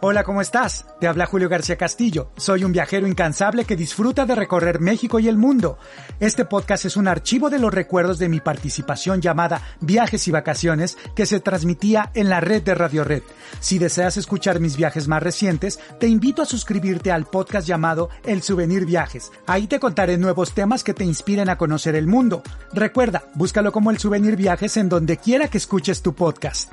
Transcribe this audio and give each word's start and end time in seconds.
Hola, 0.00 0.22
¿cómo 0.22 0.40
estás? 0.40 0.86
Te 1.00 1.08
habla 1.08 1.26
Julio 1.26 1.48
García 1.48 1.76
Castillo. 1.76 2.30
Soy 2.36 2.62
un 2.62 2.70
viajero 2.70 3.08
incansable 3.08 3.64
que 3.64 3.74
disfruta 3.74 4.26
de 4.26 4.36
recorrer 4.36 4.78
México 4.78 5.18
y 5.18 5.26
el 5.26 5.36
mundo. 5.36 5.76
Este 6.20 6.44
podcast 6.44 6.84
es 6.84 6.96
un 6.96 7.08
archivo 7.08 7.50
de 7.50 7.58
los 7.58 7.74
recuerdos 7.74 8.20
de 8.20 8.28
mi 8.28 8.38
participación 8.38 9.20
llamada 9.20 9.60
Viajes 9.80 10.28
y 10.28 10.30
Vacaciones 10.30 10.96
que 11.16 11.26
se 11.26 11.40
transmitía 11.40 12.12
en 12.14 12.28
la 12.28 12.38
red 12.38 12.62
de 12.62 12.76
Radio 12.76 13.02
Red. 13.02 13.24
Si 13.58 13.80
deseas 13.80 14.16
escuchar 14.16 14.60
mis 14.60 14.76
viajes 14.76 15.08
más 15.08 15.20
recientes, 15.20 15.80
te 15.98 16.06
invito 16.06 16.42
a 16.42 16.46
suscribirte 16.46 17.10
al 17.10 17.26
podcast 17.26 17.66
llamado 17.66 18.08
El 18.24 18.42
Souvenir 18.42 18.86
Viajes. 18.86 19.32
Ahí 19.48 19.66
te 19.66 19.80
contaré 19.80 20.16
nuevos 20.16 20.54
temas 20.54 20.84
que 20.84 20.94
te 20.94 21.02
inspiren 21.02 21.48
a 21.48 21.58
conocer 21.58 21.96
el 21.96 22.06
mundo. 22.06 22.44
Recuerda, 22.72 23.24
búscalo 23.34 23.72
como 23.72 23.90
El 23.90 23.98
Souvenir 23.98 24.36
Viajes 24.36 24.76
en 24.76 24.88
donde 24.88 25.16
quiera 25.16 25.48
que 25.48 25.58
escuches 25.58 26.02
tu 26.02 26.14
podcast. 26.14 26.70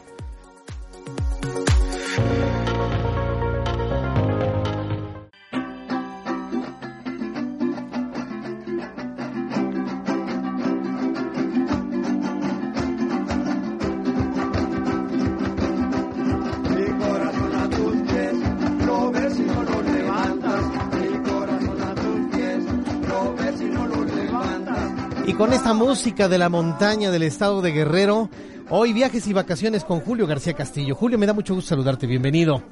Con 25.37 25.51
esta 25.51 25.73
música 25.73 26.29
de 26.29 26.37
la 26.37 26.49
montaña 26.49 27.11
del 27.11 27.23
estado 27.23 27.61
de 27.61 27.71
Guerrero, 27.71 28.29
hoy 28.69 28.93
viajes 28.93 29.27
y 29.27 29.33
vacaciones 29.33 29.83
con 29.83 29.99
Julio 29.99 30.27
García 30.27 30.53
Castillo. 30.53 30.95
Julio, 30.95 31.17
me 31.17 31.25
da 31.25 31.33
mucho 31.33 31.53
gusto 31.53 31.69
saludarte, 31.69 32.07
bienvenido. 32.07 32.63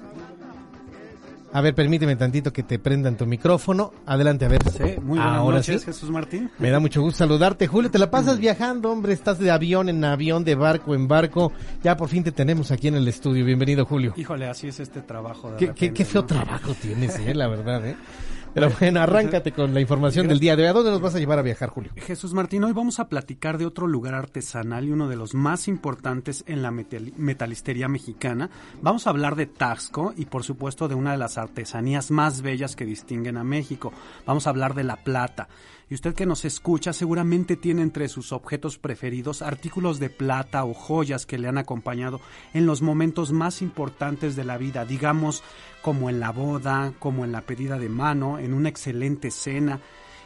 A 1.52 1.62
ver, 1.62 1.76
permíteme 1.76 2.16
tantito 2.16 2.52
que 2.52 2.64
te 2.64 2.80
prendan 2.80 3.16
tu 3.16 3.28
micrófono. 3.28 3.94
Adelante, 4.08 4.46
a 4.46 4.48
ver. 4.48 4.64
Sí, 4.72 5.00
muy 5.02 5.20
buenas 5.20 5.38
Ahora 5.38 5.58
noches, 5.58 5.82
sí. 5.82 5.86
Jesús 5.86 6.10
Martín. 6.10 6.50
Me 6.58 6.72
da 6.72 6.80
mucho 6.80 7.02
gusto 7.02 7.20
saludarte. 7.20 7.68
Julio, 7.68 7.92
te 7.92 8.00
la 8.00 8.10
pasas 8.10 8.40
viajando, 8.40 8.92
hombre. 8.92 9.14
Estás 9.14 9.38
de 9.38 9.52
avión 9.52 9.88
en 9.88 10.04
avión, 10.04 10.44
de 10.44 10.56
barco 10.56 10.96
en 10.96 11.08
barco. 11.08 11.52
Ya 11.84 11.96
por 11.96 12.10
fin 12.10 12.24
te 12.24 12.32
tenemos 12.32 12.72
aquí 12.72 12.88
en 12.88 12.96
el 12.96 13.08
estudio. 13.08 13.46
Bienvenido, 13.46 13.86
Julio. 13.86 14.14
Híjole, 14.18 14.48
así 14.48 14.68
es 14.68 14.80
este 14.80 15.02
trabajo. 15.02 15.52
De 15.52 15.58
Qué, 15.58 15.66
qué, 15.66 15.72
repente, 15.74 15.94
qué 15.94 16.06
feo 16.06 16.22
¿no? 16.22 16.28
trabajo 16.28 16.74
tienes, 16.82 17.20
eh, 17.20 17.36
la 17.36 17.48
verdad, 17.48 17.86
eh. 17.86 17.96
Pero 18.54 18.72
bueno, 18.80 19.02
arráncate 19.02 19.52
con 19.52 19.74
la 19.74 19.82
información 19.82 20.28
del 20.28 20.40
día 20.40 20.56
de 20.56 20.64
hoy. 20.64 20.70
¿A 20.70 20.74
dónde 20.74 20.92
nos 20.92 21.02
vas 21.02 21.16
a 21.16 21.20
llevar 21.20 21.40
a 21.40 21.42
viajar, 21.42 21.70
Julio? 21.70 21.92
Jesús 21.96 22.34
Martín, 22.34 22.64
hoy 22.64 22.72
vamos 22.74 23.00
a 23.00 23.10
platicar 23.10 23.58
de 23.58 23.66
otro 23.66 23.88
lugar 23.88 24.14
artesanal 24.14 24.86
y 24.86 24.92
uno 24.92 25.08
de 25.08 25.16
los 25.16 25.34
más 25.34 25.68
importantes 25.68 26.44
en 26.48 26.62
la 26.62 26.70
metal- 26.72 27.14
metalistería 27.18 27.88
mexicana. 27.88 28.50
Vamos 28.82 29.08
a 29.08 29.10
hablar 29.10 29.36
de 29.36 29.48
Taxco 29.48 30.14
y 30.16 30.26
por 30.26 30.44
supuesto 30.44 30.88
de 30.88 30.96
una 30.96 31.14
de 31.14 31.18
las 31.18 31.38
artesanías 31.38 32.12
más 32.12 32.42
bellas 32.42 32.76
que 32.76 32.86
distinguen 32.86 33.38
a 33.38 33.44
México. 33.44 33.92
Vamos 34.26 34.46
a 34.46 34.52
hablar 34.52 34.76
de 34.76 34.84
la 34.84 34.98
plata. 34.98 35.48
Y 35.90 35.96
usted 35.96 36.14
que 36.14 36.26
nos 36.26 36.46
escucha 36.46 36.94
seguramente 36.94 37.56
tiene 37.56 37.82
entre 37.82 38.08
sus 38.08 38.32
objetos 38.32 38.78
preferidos 38.78 39.42
artículos 39.42 40.00
de 40.00 40.10
plata 40.10 40.64
o 40.66 40.74
joyas 40.74 41.26
que 41.26 41.38
le 41.38 41.48
han 41.48 41.58
acompañado 41.58 42.22
en 42.54 42.66
los 42.66 42.82
momentos 42.82 43.32
más 43.32 43.62
importantes 43.62 44.36
de 44.36 44.44
la 44.44 44.58
vida, 44.58 44.86
digamos 44.86 45.44
como 45.82 46.10
en 46.10 46.20
la 46.20 46.32
boda, 46.32 46.94
como 47.00 47.26
en 47.26 47.32
la 47.32 47.42
pedida 47.42 47.78
de 47.78 47.90
mano, 47.90 48.40
en 48.40 48.54
una 48.54 48.70
excelente 48.70 49.30
cena. 49.32 49.82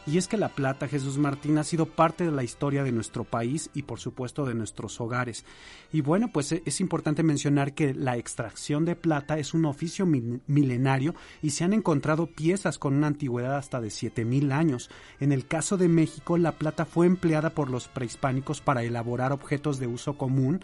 Y 0.08 0.17
es 0.17 0.30
que 0.30 0.38
la 0.38 0.47
plata, 0.47 0.88
Jesús 0.88 1.17
Martín, 1.17 1.58
ha 1.58 1.66
sido 1.66 1.86
parte 1.86 2.23
de 2.23 2.31
la 2.31 2.44
historia 2.44 2.86
de 2.86 2.94
nuestro 2.94 3.25
país 3.25 3.69
y 3.73 3.81
por 3.83 4.00
supuesto 4.00 4.45
de 4.45 4.53
nuestros 4.55 5.02
hogares. 5.02 5.44
Y 5.91 5.99
bueno, 5.99 6.31
pues 6.31 6.53
e- 6.53 6.64
es 6.66 6.80
importante 6.80 7.23
mencionar 7.23 7.73
que 7.73 7.94
la 7.94 8.16
extracción 8.16 8.86
de 8.86 8.95
plata 8.95 9.38
es 9.38 9.53
un 9.53 9.66
oficio 9.66 10.05
mil- 10.05 10.39
milenario 10.47 11.14
y 11.41 11.49
se 11.49 11.66
han 11.66 11.73
encontrado 11.73 12.27
piezas 12.27 12.80
con 12.80 12.94
una 12.95 13.08
antigüedad 13.08 13.58
hasta 13.58 13.81
de 13.81 13.89
7000 13.89 14.53
años. 14.53 14.89
En 15.19 15.33
el 15.33 15.45
caso 15.45 15.76
de 15.76 15.89
México, 15.89 16.37
la 16.37 16.54
plata 16.54 16.86
fue 16.86 17.05
empleada 17.05 17.49
por 17.49 17.70
los 17.70 17.89
prehispánicos 17.89 18.61
para 18.61 18.83
elaborar 18.83 19.33
objetos 19.33 19.77
de 19.77 19.87
uso 19.87 20.17
común, 20.17 20.61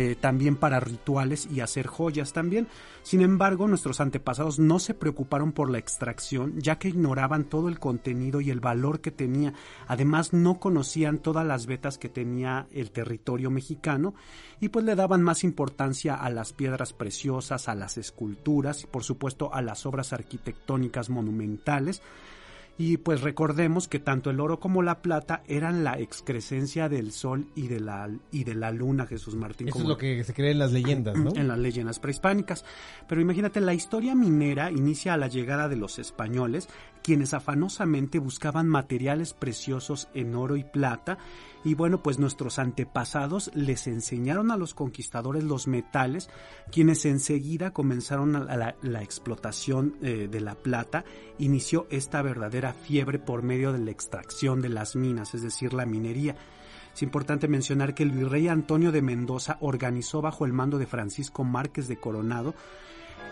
eh, 0.00 0.14
también 0.14 0.54
para 0.54 0.78
rituales 0.78 1.48
y 1.50 1.58
hacer 1.58 1.88
joyas 1.88 2.32
también. 2.32 2.68
Sin 3.02 3.20
embargo, 3.20 3.66
nuestros 3.66 4.00
antepasados 4.00 4.60
no 4.60 4.78
se 4.78 4.94
preocuparon 4.94 5.50
por 5.50 5.70
la 5.70 5.78
extracción, 5.78 6.60
ya 6.60 6.78
que 6.78 6.90
ignoraban 6.90 7.42
todo 7.42 7.68
el 7.68 7.80
contenido 7.80 8.40
y 8.40 8.50
el 8.50 8.60
valor 8.60 9.00
que 9.00 9.10
tenía. 9.10 9.54
Además, 9.88 10.32
no 10.32 10.60
conocían 10.60 11.18
todas 11.18 11.44
las 11.44 11.66
vetas 11.66 11.98
que 11.98 12.08
tenía 12.08 12.68
el 12.70 12.92
territorio 12.92 13.50
mexicano 13.50 14.14
y 14.60 14.68
pues 14.68 14.84
le 14.84 14.94
daban 14.94 15.24
más 15.24 15.42
importancia 15.42 16.14
a 16.14 16.30
las 16.30 16.52
piedras 16.52 16.92
preciosas, 16.92 17.68
a 17.68 17.74
las 17.74 17.98
esculturas 17.98 18.84
y 18.84 18.86
por 18.86 19.02
supuesto 19.02 19.52
a 19.52 19.62
las 19.62 19.84
obras 19.84 20.12
arquitectónicas 20.12 21.10
monumentales. 21.10 22.02
Y 22.80 22.98
pues 22.98 23.22
recordemos 23.22 23.88
que 23.88 23.98
tanto 23.98 24.30
el 24.30 24.38
oro 24.38 24.60
como 24.60 24.82
la 24.82 25.02
plata 25.02 25.42
eran 25.48 25.82
la 25.82 25.98
excrescencia 25.98 26.88
del 26.88 27.10
sol 27.10 27.48
y 27.56 27.66
de 27.66 27.80
la, 27.80 28.08
y 28.30 28.44
de 28.44 28.54
la 28.54 28.70
luna, 28.70 29.04
Jesús 29.04 29.34
Martín. 29.34 29.68
Eso 29.68 29.78
es 29.78 29.84
lo 29.84 29.98
que 29.98 30.22
se 30.22 30.32
cree 30.32 30.52
en 30.52 30.60
las 30.60 30.70
leyendas, 30.70 31.16
¿no? 31.16 31.32
en 31.34 31.48
las 31.48 31.58
leyendas 31.58 31.98
prehispánicas. 31.98 32.64
Pero 33.08 33.20
imagínate, 33.20 33.60
la 33.60 33.74
historia 33.74 34.14
minera 34.14 34.70
inicia 34.70 35.14
a 35.14 35.16
la 35.16 35.26
llegada 35.26 35.68
de 35.68 35.74
los 35.74 35.98
españoles, 35.98 36.68
quienes 37.02 37.34
afanosamente 37.34 38.18
buscaban 38.18 38.68
materiales 38.68 39.32
preciosos 39.34 40.08
en 40.14 40.34
oro 40.34 40.56
y 40.56 40.64
plata. 40.64 41.18
Y 41.64 41.74
bueno, 41.74 42.02
pues 42.02 42.18
nuestros 42.18 42.58
antepasados 42.58 43.50
les 43.54 43.86
enseñaron 43.86 44.50
a 44.50 44.56
los 44.56 44.74
conquistadores 44.74 45.44
los 45.44 45.66
metales, 45.66 46.30
quienes 46.70 47.04
enseguida 47.04 47.72
comenzaron 47.72 48.36
a 48.36 48.56
la, 48.56 48.76
la 48.80 49.02
explotación 49.02 49.96
eh, 50.02 50.28
de 50.30 50.40
la 50.40 50.54
plata. 50.54 51.04
Inició 51.38 51.86
esta 51.90 52.22
verdadera 52.22 52.72
fiebre 52.72 53.18
por 53.18 53.42
medio 53.42 53.72
de 53.72 53.80
la 53.80 53.90
extracción 53.90 54.62
de 54.62 54.68
las 54.68 54.96
minas, 54.96 55.34
es 55.34 55.42
decir, 55.42 55.74
la 55.74 55.86
minería. 55.86 56.36
Es 56.94 57.02
importante 57.02 57.46
mencionar 57.46 57.94
que 57.94 58.02
el 58.02 58.10
virrey 58.10 58.48
Antonio 58.48 58.90
de 58.90 59.02
Mendoza 59.02 59.56
organizó 59.60 60.20
bajo 60.20 60.44
el 60.44 60.52
mando 60.52 60.78
de 60.78 60.86
Francisco 60.86 61.44
Márquez 61.44 61.86
de 61.86 61.98
Coronado 61.98 62.54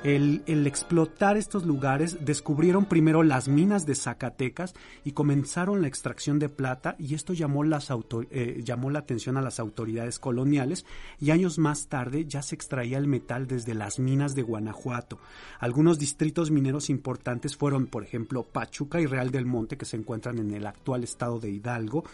el, 0.05 0.43
el 0.47 0.67
explotar 0.67 1.37
estos 1.37 1.65
lugares, 1.65 2.25
descubrieron 2.25 2.85
primero 2.85 3.23
las 3.23 3.49
minas 3.49 3.87
de 3.87 3.95
Zacatecas 3.95 4.75
y 5.05 5.13
comenzaron 5.13 5.83
la 5.83 5.89
extracción 5.89 6.39
de 6.39 6.49
plata 6.49 6.95
y 6.99 7.15
esto 7.15 7.33
llamó, 7.33 7.65
las 7.65 7.91
auto- 7.91 8.25
eh, 8.31 8.63
llamó 8.65 8.91
la 8.91 9.01
atención 9.01 9.37
a 9.37 9.43
las 9.43 9.59
autoridades 9.59 10.19
coloniales 10.19 10.87
y 11.21 11.31
años 11.31 11.59
más 11.59 11.89
tarde 11.89 12.25
ya 12.27 12.43
se 12.43 12.55
extraía 12.55 12.99
el 12.99 13.07
metal 13.07 13.47
desde 13.47 13.75
las 13.75 13.99
minas 13.99 14.35
de 14.35 14.43
Guanajuato. 14.43 15.19
Algunos 15.59 15.99
distritos 15.99 16.51
mineros 16.51 16.89
importantes 16.91 17.57
fueron, 17.57 17.87
por 17.87 18.05
ejemplo, 18.05 18.45
Pachuca 18.45 19.01
y 19.01 19.07
Real 19.07 19.31
del 19.31 19.47
Monte, 19.47 19.77
que 19.77 19.85
se 19.87 19.97
encuentran 19.97 20.39
en 20.39 20.53
el 20.53 20.67
actual 20.67 21.03
estado 21.05 21.41
de 21.41 21.51
Hidalgo, 21.51 22.05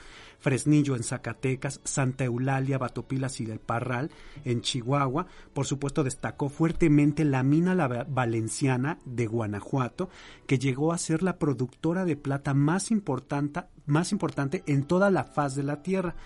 Fresnillo 0.42 0.96
en 0.96 1.04
Zacatecas, 1.04 1.80
Santa 1.84 2.24
Eulalia, 2.24 2.76
Batopilas 2.76 3.40
y 3.40 3.46
del 3.46 3.60
Parral 3.60 4.10
en 4.44 4.60
Chihuahua. 4.60 5.26
Por 5.54 5.66
supuesto, 5.66 6.02
destacó 6.02 6.48
fuertemente 6.48 7.24
la 7.24 7.44
mina 7.44 7.76
La 7.76 7.86
Va- 7.86 8.06
Valenciana 8.08 8.98
de 9.04 9.26
Guanajuato, 9.28 10.10
que 10.48 10.58
llegó 10.58 10.92
a 10.92 10.98
ser 10.98 11.22
la 11.22 11.38
productora 11.38 12.04
de 12.04 12.16
plata 12.16 12.54
más 12.54 12.90
importante, 12.90 13.60
más 13.86 14.10
importante 14.10 14.64
en 14.66 14.82
toda 14.82 15.10
la 15.10 15.22
faz 15.22 15.54
de 15.54 15.62
la 15.62 15.80
tierra. 15.82 16.16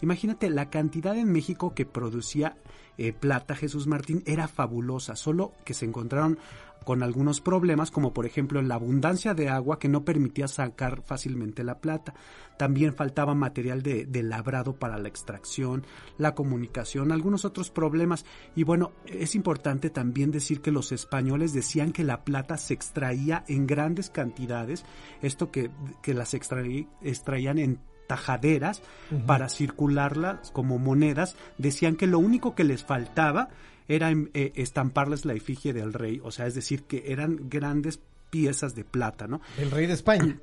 Imagínate 0.00 0.48
la 0.48 0.70
cantidad 0.70 1.14
en 1.16 1.30
México 1.30 1.74
que 1.74 1.84
producía 1.86 2.56
eh, 2.98 3.12
plata 3.12 3.54
Jesús 3.54 3.86
Martín 3.86 4.22
era 4.24 4.48
fabulosa, 4.48 5.16
solo 5.16 5.52
que 5.66 5.74
se 5.74 5.84
encontraron 5.84 6.38
con 6.86 7.02
algunos 7.02 7.40
problemas, 7.40 7.90
como 7.90 8.14
por 8.14 8.26
ejemplo 8.26 8.62
la 8.62 8.76
abundancia 8.76 9.34
de 9.34 9.48
agua 9.48 9.80
que 9.80 9.88
no 9.88 10.04
permitía 10.04 10.46
sacar 10.46 11.02
fácilmente 11.02 11.64
la 11.64 11.80
plata. 11.80 12.14
También 12.56 12.94
faltaba 12.94 13.34
material 13.34 13.82
de, 13.82 14.06
de 14.06 14.22
labrado 14.22 14.76
para 14.76 14.96
la 14.96 15.08
extracción, 15.08 15.84
la 16.16 16.36
comunicación, 16.36 17.10
algunos 17.10 17.44
otros 17.44 17.70
problemas. 17.70 18.24
Y 18.54 18.62
bueno, 18.62 18.92
es 19.04 19.34
importante 19.34 19.90
también 19.90 20.30
decir 20.30 20.60
que 20.60 20.70
los 20.70 20.92
españoles 20.92 21.52
decían 21.52 21.90
que 21.90 22.04
la 22.04 22.22
plata 22.24 22.56
se 22.56 22.74
extraía 22.74 23.44
en 23.48 23.66
grandes 23.66 24.08
cantidades, 24.08 24.84
esto 25.22 25.50
que, 25.50 25.72
que 26.02 26.14
las 26.14 26.34
extraí- 26.34 26.86
extraían 27.02 27.58
en 27.58 27.80
tajaderas 28.06 28.80
para 29.26 29.48
circularlas 29.48 30.52
como 30.52 30.78
monedas, 30.78 31.34
decían 31.58 31.96
que 31.96 32.06
lo 32.06 32.20
único 32.20 32.54
que 32.54 32.62
les 32.62 32.84
faltaba 32.84 33.48
era 33.88 34.10
eh, 34.12 34.52
estamparles 34.56 35.24
la 35.24 35.34
efigie 35.34 35.72
del 35.72 35.92
rey, 35.92 36.20
o 36.22 36.30
sea, 36.30 36.46
es 36.46 36.54
decir, 36.54 36.82
que 36.84 37.04
eran 37.12 37.48
grandes 37.48 38.00
piezas 38.30 38.74
de 38.74 38.84
plata, 38.84 39.26
¿no? 39.26 39.40
El 39.58 39.70
rey 39.70 39.86
de 39.86 39.92
España. 39.94 40.38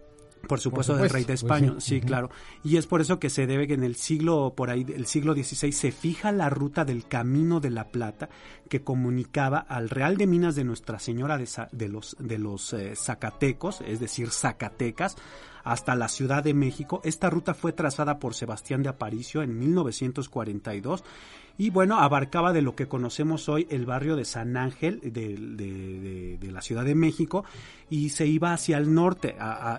Por 0.48 0.60
supuesto, 0.60 0.92
Por 0.92 1.04
del 1.04 1.10
rey 1.10 1.22
de 1.24 1.28
pues 1.28 1.44
España, 1.44 1.75
sí. 1.80 2.00
sí, 2.00 2.01
claro. 2.01 2.30
Y 2.66 2.75
es 2.75 2.86
por 2.86 3.00
eso 3.00 3.18
que 3.18 3.30
se 3.30 3.48
debe 3.48 3.66
que 3.66 3.75
en 3.75 3.84
el 3.86 3.95
siglo, 3.95 4.51
por 4.57 4.69
ahí, 4.72 4.86
el 4.94 5.06
siglo 5.06 5.34
XVI, 5.34 5.72
se 5.72 5.94
fija 5.94 6.34
la 6.34 6.50
ruta 6.50 6.84
del 6.84 7.07
Camino 7.07 7.62
de 7.62 7.69
la 7.69 7.88
Plata 7.88 8.28
que 8.68 8.84
comunicaba 8.84 9.60
al 9.60 9.89
Real 9.89 10.18
de 10.18 10.28
Minas 10.28 10.56
de 10.56 10.66
Nuestra 10.66 11.00
Señora 11.00 11.38
de, 11.38 11.46
Za- 11.46 11.69
de 11.72 11.88
los, 11.88 12.18
de 12.19 12.39
los 12.39 12.74
eh, 12.74 12.94
Zacatecos, 12.98 13.80
es 13.88 14.01
decir, 14.01 14.31
Zacatecas, 14.31 15.16
hasta 15.63 15.96
la 15.96 16.10
Ciudad 16.10 16.44
de 16.44 16.54
México. 16.54 17.00
Esta 17.06 17.30
ruta 17.30 17.54
fue 17.54 17.72
trazada 17.72 18.19
por 18.19 18.34
Sebastián 18.36 18.84
de 18.84 18.89
Aparicio 18.89 19.44
en 19.44 19.57
1942 19.57 21.06
y 21.57 21.69
bueno, 21.69 22.00
abarcaba 22.00 22.51
de 22.51 22.61
lo 22.61 22.75
que 22.75 22.88
conocemos 22.88 23.47
hoy 23.47 23.67
el 23.69 23.85
barrio 23.85 24.15
de 24.15 24.25
San 24.25 24.57
Ángel 24.57 25.00
de, 25.03 25.38
de, 26.39 26.51
la 26.51 26.61
Ciudad 26.61 26.83
de 26.85 26.95
México 26.95 27.45
y 27.89 28.09
se 28.09 28.25
iba 28.25 28.53
hacia 28.53 28.77
el 28.77 28.94
norte, 28.94 29.35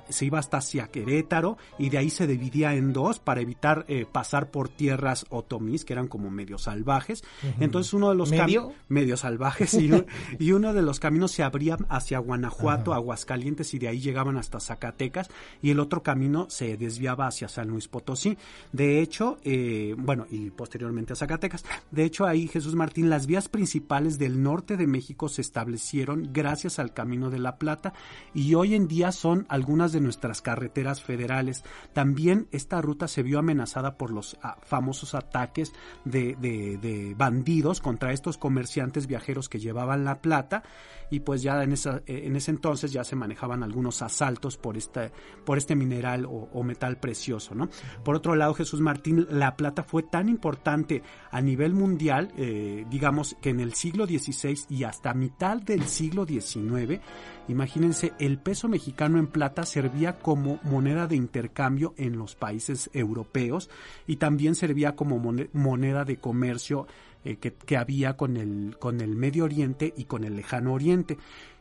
se 0.08 0.24
iba 0.24 0.38
hasta 0.38 0.58
hacia 0.58 0.88
Querétaro 0.88 1.58
y 1.78 1.90
de 1.90 1.98
ahí 1.98 2.10
se 2.10 2.26
dividía 2.26 2.74
en 2.74 2.92
dos 2.92 3.18
para 3.18 3.40
evitar 3.40 3.84
eh, 3.88 4.06
pasar 4.10 4.50
por 4.50 4.68
tierras 4.68 5.26
otomís 5.30 5.84
que 5.84 5.94
eran 5.94 6.06
como 6.06 6.30
medio 6.30 6.58
salvajes. 6.58 7.24
Entonces 7.58 7.92
uno 7.92 8.10
de 8.10 8.14
los 8.14 8.30
¿Medio? 8.30 8.72
medio 8.88 9.16
salvajes 9.16 9.74
y, 9.74 9.90
y, 10.38 10.52
uno 10.52 10.74
de 10.74 10.82
los 10.82 11.00
caminos 11.00 11.32
se 11.32 11.42
abría 11.42 11.76
hacia 11.88 12.18
Guanajuato, 12.18 12.94
Aguascalientes 12.94 13.74
y 13.74 13.78
de 13.78 13.88
ahí 13.88 14.00
llegaban 14.00 14.36
hasta 14.36 14.60
Zacatecas 14.60 15.28
y 15.60 15.70
el 15.70 15.80
otro 15.80 16.02
camino 16.02 16.46
se 16.50 16.76
desviaba 16.76 17.26
hacia 17.26 17.48
San 17.48 17.68
Luis 17.68 17.88
Potosí. 17.88 18.38
De 18.72 19.00
hecho, 19.00 19.38
eh, 19.42 19.94
bueno, 19.98 20.26
y 20.30 20.50
posteriormente 20.50 21.14
a 21.14 21.16
Zacatecas. 21.16 21.63
De 21.90 22.04
hecho, 22.04 22.26
ahí 22.26 22.48
Jesús 22.48 22.74
Martín, 22.74 23.08
las 23.08 23.26
vías 23.26 23.48
principales 23.48 24.18
del 24.18 24.42
norte 24.42 24.76
de 24.76 24.86
México 24.86 25.28
se 25.28 25.40
establecieron 25.40 26.30
gracias 26.32 26.78
al 26.78 26.92
Camino 26.92 27.30
de 27.30 27.38
la 27.38 27.56
Plata 27.56 27.92
y 28.34 28.54
hoy 28.54 28.74
en 28.74 28.88
día 28.88 29.12
son 29.12 29.46
algunas 29.48 29.92
de 29.92 30.00
nuestras 30.00 30.42
carreteras 30.42 31.02
federales. 31.02 31.64
También 31.92 32.48
esta 32.50 32.80
ruta 32.80 33.08
se 33.08 33.22
vio 33.22 33.38
amenazada 33.38 33.96
por 33.96 34.10
los 34.10 34.36
ah, 34.42 34.56
famosos 34.62 35.14
ataques 35.14 35.72
de, 36.04 37.14
bandidos 37.16 37.80
contra 37.80 38.12
estos 38.12 38.38
comerciantes 38.38 39.06
viajeros 39.06 39.48
que 39.48 39.60
llevaban 39.60 40.04
la 40.04 40.20
plata 40.20 40.62
y 41.10 41.20
pues 41.20 41.42
ya 41.42 41.62
en, 41.62 41.72
esa, 41.72 42.02
en 42.06 42.34
ese 42.34 42.50
entonces 42.50 42.92
ya 42.92 43.04
se 43.04 43.14
manejaban 43.16 43.62
algunos 43.62 44.02
asaltos 44.02 44.56
por 44.56 44.76
este, 44.76 45.12
por 45.44 45.58
este 45.58 45.76
mineral 45.76 46.26
o, 46.28 46.62
metal 46.64 46.96
precioso. 46.96 47.54
¿no? 47.54 47.68
Por 48.02 48.16
otro 48.16 48.34
lado, 48.34 48.54
Jesús 48.54 48.80
Martín, 48.80 49.26
la 49.30 49.56
plata 49.56 49.82
fue 49.82 50.02
tan 50.02 50.28
importante 50.28 51.02
a 51.30 51.40
nivel 51.40 51.53
mundial, 51.74 52.32
eh, 52.36 52.84
digamos 52.90 53.36
que 53.40 53.50
en 53.50 53.60
el 53.60 53.74
siglo 53.74 54.06
XVI 54.06 54.58
y 54.68 54.84
hasta 54.84 55.14
mitad 55.14 55.56
del 55.58 55.84
siglo 55.84 56.26
XIX, 56.26 57.00
imagínense, 57.48 58.12
el 58.18 58.38
peso 58.38 58.68
mexicano 58.68 59.18
en 59.18 59.26
plata 59.26 59.64
servía 59.64 60.18
como 60.18 60.58
moneda 60.62 61.06
de 61.06 61.16
intercambio 61.16 61.94
en 61.96 62.16
los 62.18 62.34
países 62.34 62.90
europeos 62.92 63.70
y 64.06 64.16
también 64.16 64.54
servía 64.54 64.96
como 64.96 65.18
moneda 65.52 66.04
de 66.04 66.16
comercio 66.16 66.86
eh, 67.24 67.36
que, 67.36 67.76
había 67.76 68.18
con 68.18 68.36
el, 68.36 68.76
con 68.78 69.00
el 69.00 69.16
Medio 69.16 69.44
Oriente 69.44 69.94
y 69.96 70.04
con 70.04 70.24
el 70.24 70.36
Lejano 70.36 70.74
Oriente. 70.74 71.16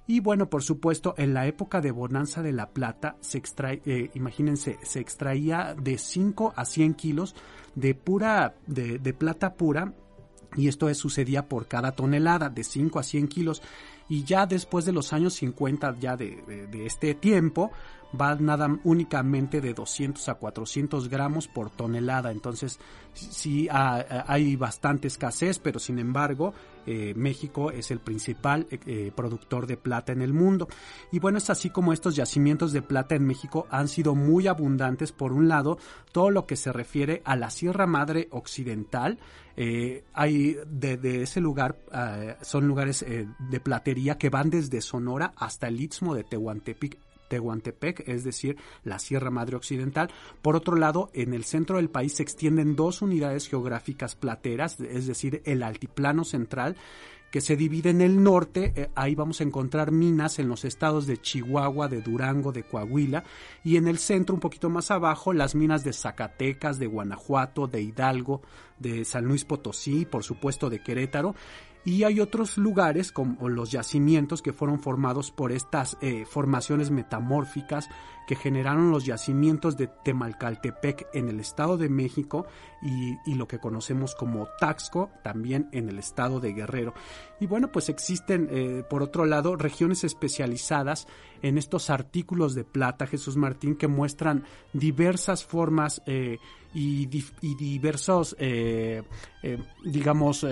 Y 0.05 0.19
bueno, 0.19 0.49
por 0.49 0.63
supuesto, 0.63 1.13
en 1.17 1.33
la 1.33 1.47
época 1.47 1.79
de 1.79 1.91
bonanza 1.91 2.41
de 2.41 2.51
la 2.51 2.69
plata, 2.71 3.15
se 3.21 3.37
extrae, 3.37 3.81
eh, 3.85 4.11
imagínense, 4.15 4.77
se 4.83 4.99
extraía 4.99 5.75
de 5.79 5.97
5 5.97 6.53
a 6.55 6.65
100 6.65 6.93
kilos 6.95 7.35
de 7.75 7.95
pura, 7.95 8.55
de, 8.67 9.13
plata 9.13 9.53
pura, 9.55 9.93
y 10.55 10.67
esto 10.67 10.93
sucedía 10.93 11.47
por 11.47 11.67
cada 11.67 11.93
tonelada, 11.93 12.49
de 12.49 12.63
5 12.63 12.99
a 12.99 13.03
100 13.03 13.27
kilos. 13.29 13.61
Y 14.09 14.25
ya 14.25 14.45
después 14.45 14.83
de 14.83 14.91
los 14.91 15.13
años 15.13 15.35
50 15.35 15.97
ya 15.99 16.17
de, 16.17 16.67
de 16.69 16.85
este 16.85 17.15
tiempo, 17.15 17.71
va 18.19 18.35
nada 18.35 18.79
únicamente 18.83 19.61
de 19.61 19.73
200 19.73 20.27
a 20.29 20.35
400 20.35 21.09
gramos 21.09 21.47
por 21.47 21.69
tonelada. 21.69 22.31
Entonces, 22.31 22.79
sí 23.13 23.67
hay 23.71 24.55
bastante 24.55 25.07
escasez, 25.07 25.59
pero 25.59 25.79
sin 25.79 25.99
embargo, 25.99 26.53
eh, 26.85 27.13
México 27.15 27.71
es 27.71 27.91
el 27.91 27.99
principal 27.99 28.67
eh, 28.69 28.79
eh, 28.85 29.11
productor 29.15 29.67
de 29.67 29.77
plata 29.77 30.11
en 30.11 30.21
el 30.21 30.33
mundo. 30.33 30.67
Y 31.11 31.19
bueno, 31.19 31.37
es 31.37 31.49
así 31.49 31.69
como 31.69 31.93
estos 31.93 32.15
yacimientos 32.15 32.73
de 32.73 32.81
plata 32.81 33.15
en 33.15 33.25
México 33.25 33.67
han 33.69 33.87
sido 33.87 34.15
muy 34.15 34.47
abundantes. 34.47 35.11
Por 35.11 35.33
un 35.33 35.47
lado, 35.47 35.77
todo 36.11 36.29
lo 36.29 36.45
que 36.45 36.55
se 36.55 36.71
refiere 36.71 37.21
a 37.25 37.35
la 37.35 37.49
Sierra 37.49 37.87
Madre 37.87 38.27
Occidental, 38.31 39.19
hay 40.13 40.57
de, 40.65 41.21
ese 41.21 41.39
lugar, 41.39 41.77
son 42.41 42.67
lugares 42.67 43.05
de 43.07 43.59
platería 43.59 44.17
que 44.17 44.31
van 44.31 44.49
desde 44.49 44.81
Sonora 44.81 45.33
hasta 45.37 45.67
el 45.67 45.79
Istmo 45.79 46.15
de 46.15 46.23
Tehuantepec 46.23 46.97
Tehuantepec, 47.33 48.07
es 48.07 48.23
decir, 48.23 48.57
la 48.83 48.99
Sierra 48.99 49.31
Madre 49.31 49.55
Occidental. 49.55 50.11
Por 50.43 50.55
otro 50.55 50.75
lado, 50.75 51.09
en 51.13 51.33
el 51.33 51.45
centro 51.45 51.77
del 51.77 51.89
país 51.89 52.13
se 52.13 52.21
extienden 52.21 52.75
dos 52.75 53.01
unidades 53.01 53.47
geográficas 53.47 54.13
plateras, 54.13 54.79
es 54.79 55.07
decir, 55.07 55.41
el 55.45 55.63
Altiplano 55.63 56.25
Central, 56.25 56.75
que 57.31 57.41
se 57.41 57.55
divide 57.55 57.89
en 57.89 58.01
el 58.01 58.21
norte, 58.21 58.73
eh, 58.75 58.89
ahí 58.93 59.15
vamos 59.15 59.41
a 59.41 59.43
encontrar 59.45 59.91
minas 59.91 60.37
en 60.37 60.47
los 60.47 60.63
estados 60.63 61.07
de 61.07 61.19
Chihuahua, 61.19 61.87
de 61.87 62.03
Durango, 62.03 62.51
de 62.51 62.61
Coahuila, 62.61 63.23
y 63.63 63.77
en 63.77 63.87
el 63.87 63.97
centro, 63.97 64.35
un 64.35 64.39
poquito 64.39 64.69
más 64.69 64.91
abajo, 64.91 65.33
las 65.33 65.55
minas 65.55 65.83
de 65.83 65.93
Zacatecas, 65.93 66.77
de 66.77 66.85
Guanajuato, 66.85 67.65
de 67.65 67.81
Hidalgo, 67.81 68.43
de 68.77 69.05
San 69.05 69.25
Luis 69.25 69.45
Potosí, 69.45 70.05
por 70.05 70.23
supuesto 70.23 70.69
de 70.69 70.83
Querétaro, 70.83 71.33
y 71.85 72.03
hay 72.03 72.19
otros 72.19 72.57
lugares 72.57 73.11
como 73.11 73.49
los 73.49 73.71
yacimientos 73.71 74.41
que 74.41 74.53
fueron 74.53 74.79
formados 74.79 75.31
por 75.31 75.51
estas 75.51 75.97
eh, 76.01 76.25
formaciones 76.25 76.91
metamórficas 76.91 77.89
que 78.25 78.37
generaron 78.37 78.89
los 78.89 79.05
yacimientos 79.05 79.75
de 79.75 79.87
Temalcaltepec 79.87 81.07
en 81.13 81.27
el 81.27 81.41
Estado 81.41 81.77
de 81.77 81.89
México 81.89 82.45
y, 82.81 83.35
lo 83.35 83.47
que 83.47 83.59
conocemos 83.59 84.15
como 84.15 84.47
Taxco 84.59 85.09
también 85.23 85.67
en 85.73 85.89
el 85.89 85.99
Estado 85.99 86.39
de 86.39 86.53
Guerrero. 86.53 86.93
Y 87.41 87.47
bueno, 87.47 87.69
pues 87.69 87.89
existen 87.89 88.47
eh, 88.49 88.83
por 88.89 89.03
otro 89.03 89.25
lado 89.25 89.57
regiones 89.57 90.05
especializadas 90.05 91.07
en 91.41 91.57
estos 91.57 91.89
artículos 91.89 92.55
de 92.55 92.63
plata, 92.63 93.07
Jesús 93.07 93.35
Martín, 93.35 93.75
que 93.75 93.87
muestran 93.89 94.45
diversas 94.71 95.43
formas 95.43 96.01
eh, 96.05 96.37
y, 96.73 97.07
diversos, 97.07 98.37
digamos, 99.83 100.45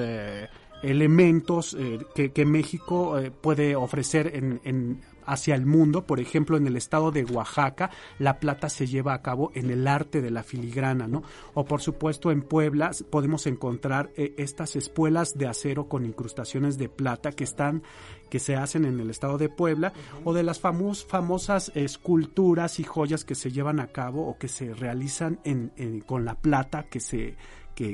elementos 0.83 1.75
eh, 1.77 1.99
que, 2.13 2.45
México 2.45 3.19
eh, 3.19 3.31
puede 3.31 3.75
ofrecer 3.75 4.31
en, 4.35 5.01
hacia 5.25 5.55
el 5.55 5.65
mundo. 5.65 6.05
Por 6.05 6.19
ejemplo, 6.19 6.57
en 6.57 6.67
el 6.67 6.75
estado 6.75 7.11
de 7.11 7.23
Oaxaca, 7.23 7.91
la 8.19 8.39
plata 8.39 8.69
se 8.69 8.87
lleva 8.87 9.13
a 9.13 9.21
cabo 9.21 9.51
en 9.53 9.69
el 9.69 9.87
arte 9.87 10.21
de 10.21 10.31
la 10.31 10.43
filigrana, 10.43 11.07
¿no? 11.07 11.23
O 11.53 11.65
por 11.65 11.81
supuesto 11.81 12.31
en 12.31 12.41
Puebla 12.41 12.91
podemos 13.09 13.47
encontrar 13.47 14.11
eh, 14.15 14.33
estas 14.37 14.75
espuelas 14.75 15.37
de 15.37 15.47
acero 15.47 15.87
con 15.87 16.05
incrustaciones 16.05 16.77
de 16.77 16.89
plata 16.89 17.31
que 17.31 17.43
están 17.43 17.83
que 18.29 18.39
se 18.39 18.55
hacen 18.55 18.85
en 18.85 18.97
el 19.01 19.09
estado 19.09 19.37
de 19.37 19.49
Puebla 19.49 19.91
o 20.23 20.33
de 20.33 20.43
las 20.43 20.61
famosas 20.61 21.69
esculturas 21.75 22.79
y 22.79 22.85
joyas 22.85 23.25
que 23.25 23.35
se 23.35 23.51
llevan 23.51 23.81
a 23.81 23.87
cabo 23.87 24.25
o 24.25 24.37
que 24.37 24.47
se 24.47 24.73
realizan 24.73 25.41
con 26.05 26.23
la 26.23 26.35
plata 26.35 26.83
que 26.83 27.01
se 27.01 27.35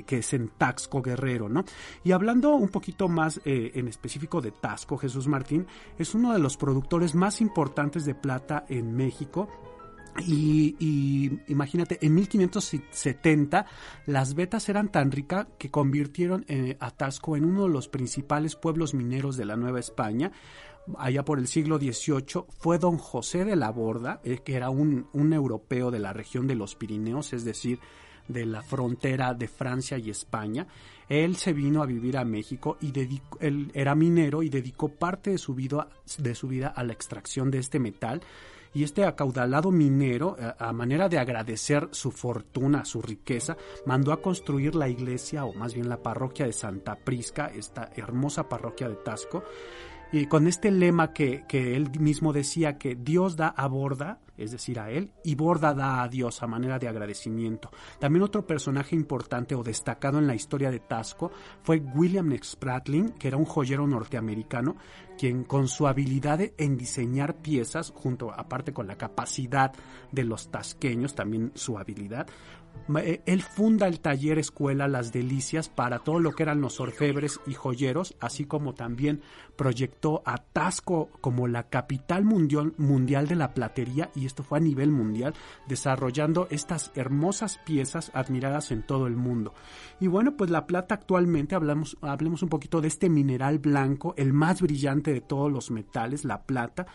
que, 0.06 0.18
es 0.18 0.34
en 0.34 0.50
Taxco 0.50 1.02
Guerrero, 1.02 1.50
¿no? 1.50 1.64
Y 2.04 2.12
hablando 2.12 2.56
un 2.56 2.70
poquito 2.70 3.08
más 3.08 3.40
eh, 3.46 3.72
en 3.76 3.88
específico 3.88 4.42
de 4.42 4.52
Taxco, 4.52 4.98
Jesús 4.98 5.28
Martín 5.28 5.68
es 5.98 6.14
uno 6.16 6.34
de 6.34 6.40
los 6.40 6.58
productores 6.58 7.16
más 7.16 7.42
importantes 7.42 8.06
de 8.06 8.16
plata 8.16 8.66
en 8.70 8.96
México. 8.96 9.48
Y, 10.26 11.40
imagínate, 11.48 12.00
en 12.02 12.16
1570 12.16 13.68
las 14.08 14.34
vetas 14.34 14.68
eran 14.68 14.92
tan 14.92 15.12
ricas 15.12 15.46
que 15.60 15.70
convirtieron 15.70 16.44
eh, 16.48 16.76
a 16.80 16.90
Taxco 16.90 17.38
en 17.38 17.46
uno 17.46 17.64
de 17.64 17.70
los 17.70 17.88
principales 17.88 18.56
pueblos 18.56 18.96
mineros 18.96 19.38
de 19.38 19.46
la 19.46 19.56
Nueva 19.56 19.80
España 19.80 20.32
allá 20.98 21.26
por 21.26 21.40
el 21.40 21.48
siglo 21.48 21.78
XVIII, 21.78 22.46
fue 22.60 22.78
don 22.78 22.98
José 22.98 23.46
de 23.46 23.56
la 23.56 23.72
Borda, 23.72 24.22
eh, 24.24 24.40
que 24.44 24.56
era 24.56 24.70
un, 24.70 25.08
un, 25.14 25.34
europeo 25.34 25.92
de 25.92 26.00
la 26.00 26.14
región 26.14 26.48
de 26.48 26.56
los 26.56 26.76
Pirineos, 26.76 27.34
es 27.34 27.44
decir, 27.44 27.80
de 28.28 28.46
la 28.46 28.62
frontera 28.62 29.34
de 29.34 29.48
Francia 29.48 29.98
y 29.98 30.10
España. 30.10 30.68
Él 31.10 31.38
se 31.38 31.54
vino 31.54 31.82
a 31.82 31.86
vivir 31.86 32.18
a 32.18 32.26
México 32.26 32.78
y 32.82 32.92
era 33.74 33.96
minero 33.96 34.44
y 34.44 34.50
dedicó 34.50 34.90
parte 34.90 35.32
de 35.32 35.38
su 35.38 35.56
vida, 35.56 35.88
de 36.18 36.36
su 36.36 36.48
vida 36.48 36.68
a 36.68 36.84
la 36.84 36.94
extracción 36.94 37.50
de 37.50 37.60
este 37.60 37.80
metal. 37.80 38.22
Y 38.74 38.84
este 38.84 39.06
acaudalado 39.06 39.72
minero, 39.72 40.36
eh, 40.38 40.54
a, 40.60 40.74
manera 40.74 41.10
de 41.10 41.18
agradecer 41.18 41.88
su 41.92 42.12
fortuna, 42.12 42.86
su 42.86 43.02
riqueza, 43.02 43.58
mandó 43.86 44.12
a 44.12 44.22
construir 44.22 44.76
la 44.76 44.90
iglesia, 44.90 45.46
o 45.46 45.54
más 45.54 45.74
bien 45.74 45.90
la 45.90 46.04
parroquia 46.04 46.46
de 46.46 46.54
Santa 46.54 46.96
Prisca, 46.96 47.48
esta 47.48 47.90
hermosa 47.96 48.48
parroquia 48.48 48.90
de 48.90 48.96
Tasco, 48.98 49.44
y 50.12 50.26
con 50.28 50.48
este 50.48 50.72
lema 50.72 51.14
que, 51.14 51.44
que 51.48 51.76
él 51.76 51.92
mismo 52.00 52.34
decía 52.34 52.78
que 52.78 52.96
Dios 52.96 53.36
da 53.36 53.50
a 53.50 53.68
borda, 53.68 54.20
es 54.38 54.52
decir, 54.52 54.80
a 54.80 54.92
él, 54.92 55.12
y 55.24 55.36
borda 55.36 55.74
da 55.74 56.04
a 56.04 56.08
Dios 56.08 56.44
a 56.44 56.48
manera 56.48 56.78
de 56.78 56.88
agradecimiento. 56.88 57.72
También 58.00 58.24
otro 58.24 58.46
personaje 58.46 58.96
importante 58.96 59.56
o 59.56 59.64
destacado 59.64 60.20
en 60.20 60.28
la 60.28 60.36
historia 60.36 60.70
de 60.70 60.80
Tasco 60.80 61.32
fue 61.64 61.78
William 61.96 62.32
Spratling, 62.42 63.10
que 63.14 63.28
era 63.30 63.38
un 63.38 63.46
joyero 63.46 63.88
norteamericano, 63.88 64.76
quien 65.18 65.44
con 65.44 65.68
su 65.68 65.88
habilidad 65.88 66.40
en 66.58 66.78
diseñar 66.78 67.38
piezas, 67.42 67.92
junto 67.96 68.32
aparte 68.32 68.74
con 68.74 68.86
la 68.88 68.98
capacidad 68.98 69.74
de 70.12 70.24
los 70.24 70.52
tasqueños, 70.52 71.16
también 71.16 71.52
su 71.56 71.78
habilidad, 71.78 72.28
Eh, 72.96 73.22
él 73.26 73.42
funda 73.42 73.88
el 73.88 74.00
taller 74.00 74.38
escuela 74.38 74.88
Las 74.88 75.12
Delicias 75.12 75.68
para 75.68 75.98
todo 75.98 76.20
lo 76.20 76.32
que 76.34 76.44
eran 76.44 76.62
los 76.62 76.80
orfebres 76.80 77.40
y 77.48 77.56
joyeros, 77.56 78.16
así 78.20 78.46
como 78.46 78.76
también 78.76 79.22
proyectó 79.58 80.22
a 80.26 80.38
Tasco 80.38 81.10
como 81.20 81.48
la 81.48 81.64
capital 81.64 82.24
mundial, 82.24 82.74
mundial 82.78 83.28
de 83.28 83.36
la 83.36 83.54
platería, 83.54 84.10
y 84.16 84.26
esto 84.26 84.44
fue 84.44 84.60
a 84.60 84.62
nivel 84.62 84.92
mundial, 84.92 85.34
desarrollando 85.68 86.48
estas 86.50 86.92
hermosas 86.96 87.58
piezas 87.66 88.12
admiradas 88.14 88.72
en 88.72 88.84
todo 88.84 89.08
el 89.08 89.16
mundo. 89.16 89.54
Y 90.00 90.08
bueno, 90.08 90.38
pues 90.38 90.50
la 90.50 90.68
plata 90.68 90.96
actualmente, 90.96 91.56
hablamos, 91.56 91.98
hablemos 92.02 92.44
un 92.44 92.50
poquito 92.50 92.80
de 92.80 92.88
este 92.88 93.10
mineral 93.10 93.60
blanco, 93.60 94.14
el 94.18 94.32
más 94.32 94.62
brillante 94.62 95.12
de 95.12 95.22
todos 95.22 95.52
los 95.52 95.72
metales, 95.72 96.24
la 96.24 96.44
plata. 96.44 96.86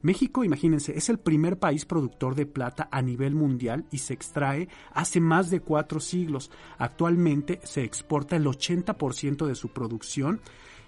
México, 0.00 0.44
imagínense, 0.44 0.96
es 0.96 1.08
el 1.08 1.18
primer 1.18 1.58
país 1.58 1.84
productor 1.84 2.34
de 2.34 2.46
plata 2.46 2.88
a 2.90 3.02
nivel 3.02 3.34
mundial 3.34 3.84
y 3.90 3.98
se 3.98 4.14
extrae 4.14 4.68
hace 4.92 5.20
más 5.20 5.50
de 5.50 5.60
cuatro 5.60 6.00
siglos. 6.00 6.50
Actualmente 6.78 7.60
se 7.64 7.82
exporta 7.84 8.36
el 8.36 8.44
80% 8.44 9.46
de 9.46 9.54
su 9.54 9.68
producción 9.68 10.40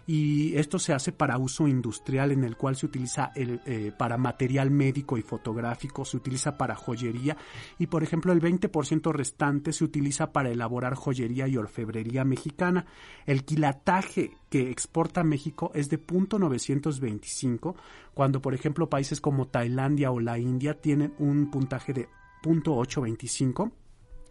y 0.07 0.57
esto 0.57 0.79
se 0.79 0.93
hace 0.93 1.13
para 1.13 1.39
uso 1.39 1.67
industrial 1.67 2.33
en 2.33 2.45
el 2.45 2.57
cual 2.57 2.77
se 2.77 2.87
utiliza 2.87 3.33
el, 3.35 3.61
eh, 3.65 3.93
para 3.97 4.19
material 4.19 4.71
médico 4.71 5.17
y 5.17 5.23
fotográfico, 5.23 6.05
se 6.05 6.17
utiliza 6.17 6.59
para 6.59 6.75
joyería 6.75 7.37
y 7.79 7.87
por 7.87 8.03
ejemplo 8.03 8.33
el 8.33 8.41
20% 8.41 9.13
restante 9.13 9.73
se 9.73 9.85
utiliza 9.85 10.33
para 10.33 10.51
elaborar 10.51 10.95
joyería 10.95 11.49
y 11.49 11.57
orfebrería 11.57 12.25
mexicana. 12.25 12.87
El 13.27 13.45
quilataje 13.45 14.33
que 14.51 14.71
exporta 14.71 15.25
México 15.25 15.71
es 15.75 15.89
de 15.89 16.05
.925 16.05 17.75
cuando 18.13 18.43
por 18.43 18.55
ejemplo 18.55 18.91
países 18.91 19.21
como 19.21 19.49
Tailandia 19.49 20.11
o 20.11 20.21
la 20.21 20.39
India 20.39 20.81
tienen 20.81 21.15
un 21.19 21.51
puntaje 21.51 21.93
de 21.93 22.09
.825 22.43 23.73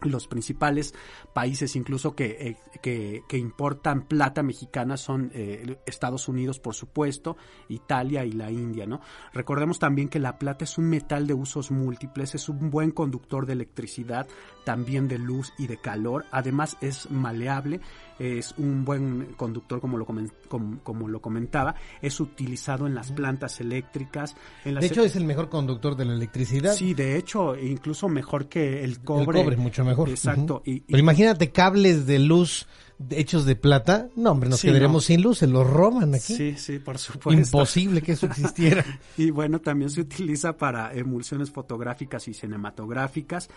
los 0.08 0.26
principales 0.26 0.94
países 1.32 1.76
incluso 1.76 2.14
que, 2.14 2.56
eh, 2.82 3.22
que, 3.28 3.38
importan 3.38 4.02
plata 4.02 4.42
mexicana 4.42 4.96
son 4.96 5.30
eh, 5.34 5.78
Estados 5.86 6.28
Unidos, 6.28 6.60
por 6.60 6.74
supuesto, 6.74 7.36
Italia 7.68 8.24
y 8.24 8.32
la 8.32 8.50
India, 8.50 8.86
¿no? 8.86 9.00
Recordemos 9.32 9.78
también 9.78 10.08
que 10.08 10.18
la 10.18 10.38
plata 10.38 10.64
es 10.64 10.78
un 10.78 10.88
metal 10.88 11.26
de 11.26 11.34
usos 11.34 11.70
múltiples, 11.70 12.34
es 12.34 12.48
un 12.48 12.70
buen 12.70 12.90
conductor 12.90 13.46
de 13.46 13.54
electricidad, 13.54 14.26
también 14.64 15.08
de 15.08 15.18
luz 15.18 15.52
y 15.58 15.66
de 15.66 15.76
calor, 15.76 16.24
además 16.30 16.76
es 16.80 17.10
maleable, 17.10 17.80
es 18.18 18.54
un 18.58 18.84
buen 18.84 19.34
conductor 19.36 19.80
como 19.80 19.98
lo, 19.98 20.06
como, 20.06 21.08
lo 21.08 21.20
comentaba, 21.20 21.74
es 22.00 22.20
utilizado 22.20 22.86
en 22.86 22.94
las 22.94 23.12
plantas 23.12 23.60
eléctricas. 23.60 24.36
En 24.64 24.76
de 24.76 24.86
hecho 24.86 25.04
es 25.04 25.16
el 25.16 25.24
mejor 25.24 25.48
conductor 25.48 25.96
de 25.96 26.04
la 26.04 26.14
electricidad. 26.14 26.74
Sí, 26.74 26.94
de 26.94 27.16
hecho, 27.16 27.56
incluso 27.56 28.08
mejor 28.08 28.48
que 28.48 28.84
el 28.84 29.00
cobre. 29.00 29.38
El 29.38 29.44
cobre, 29.44 29.56
mucho 29.56 29.84
mejor. 29.84 30.08
Exacto. 30.08 30.62
Pero 30.64 30.98
imagínate 30.98 31.50
cables 31.50 32.06
de 32.06 32.18
luz 32.18 32.66
hechos 33.10 33.44
de 33.44 33.56
plata, 33.56 34.08
no, 34.16 34.30
hombre, 34.30 34.48
nos 34.48 34.62
quedaremos 34.62 35.04
sin 35.04 35.22
luz, 35.22 35.38
se 35.38 35.46
los 35.46 35.68
roban 35.68 36.14
aquí. 36.14 36.34
Sí, 36.34 36.54
sí, 36.56 36.78
por 36.78 36.98
supuesto. 36.98 37.32
Imposible 37.32 38.02
que 38.02 38.12
eso 38.12 38.26
existiera. 38.26 38.84
y 39.16 39.30
bueno, 39.30 39.60
también 39.60 39.90
se 39.90 40.00
utiliza 40.00 40.56
para 40.56 40.92
emulsiones 40.94 41.50
fotográficas 41.50 42.28
y 42.28 42.34
cinematográficas, 42.34 43.48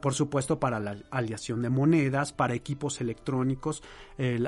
por 0.00 0.14
supuesto 0.14 0.58
para 0.58 0.80
la 0.80 0.96
aleación 1.10 1.62
de 1.62 1.70
monedas, 1.70 2.32
para 2.32 2.54
equipos 2.54 3.00
electrónicos, 3.00 3.82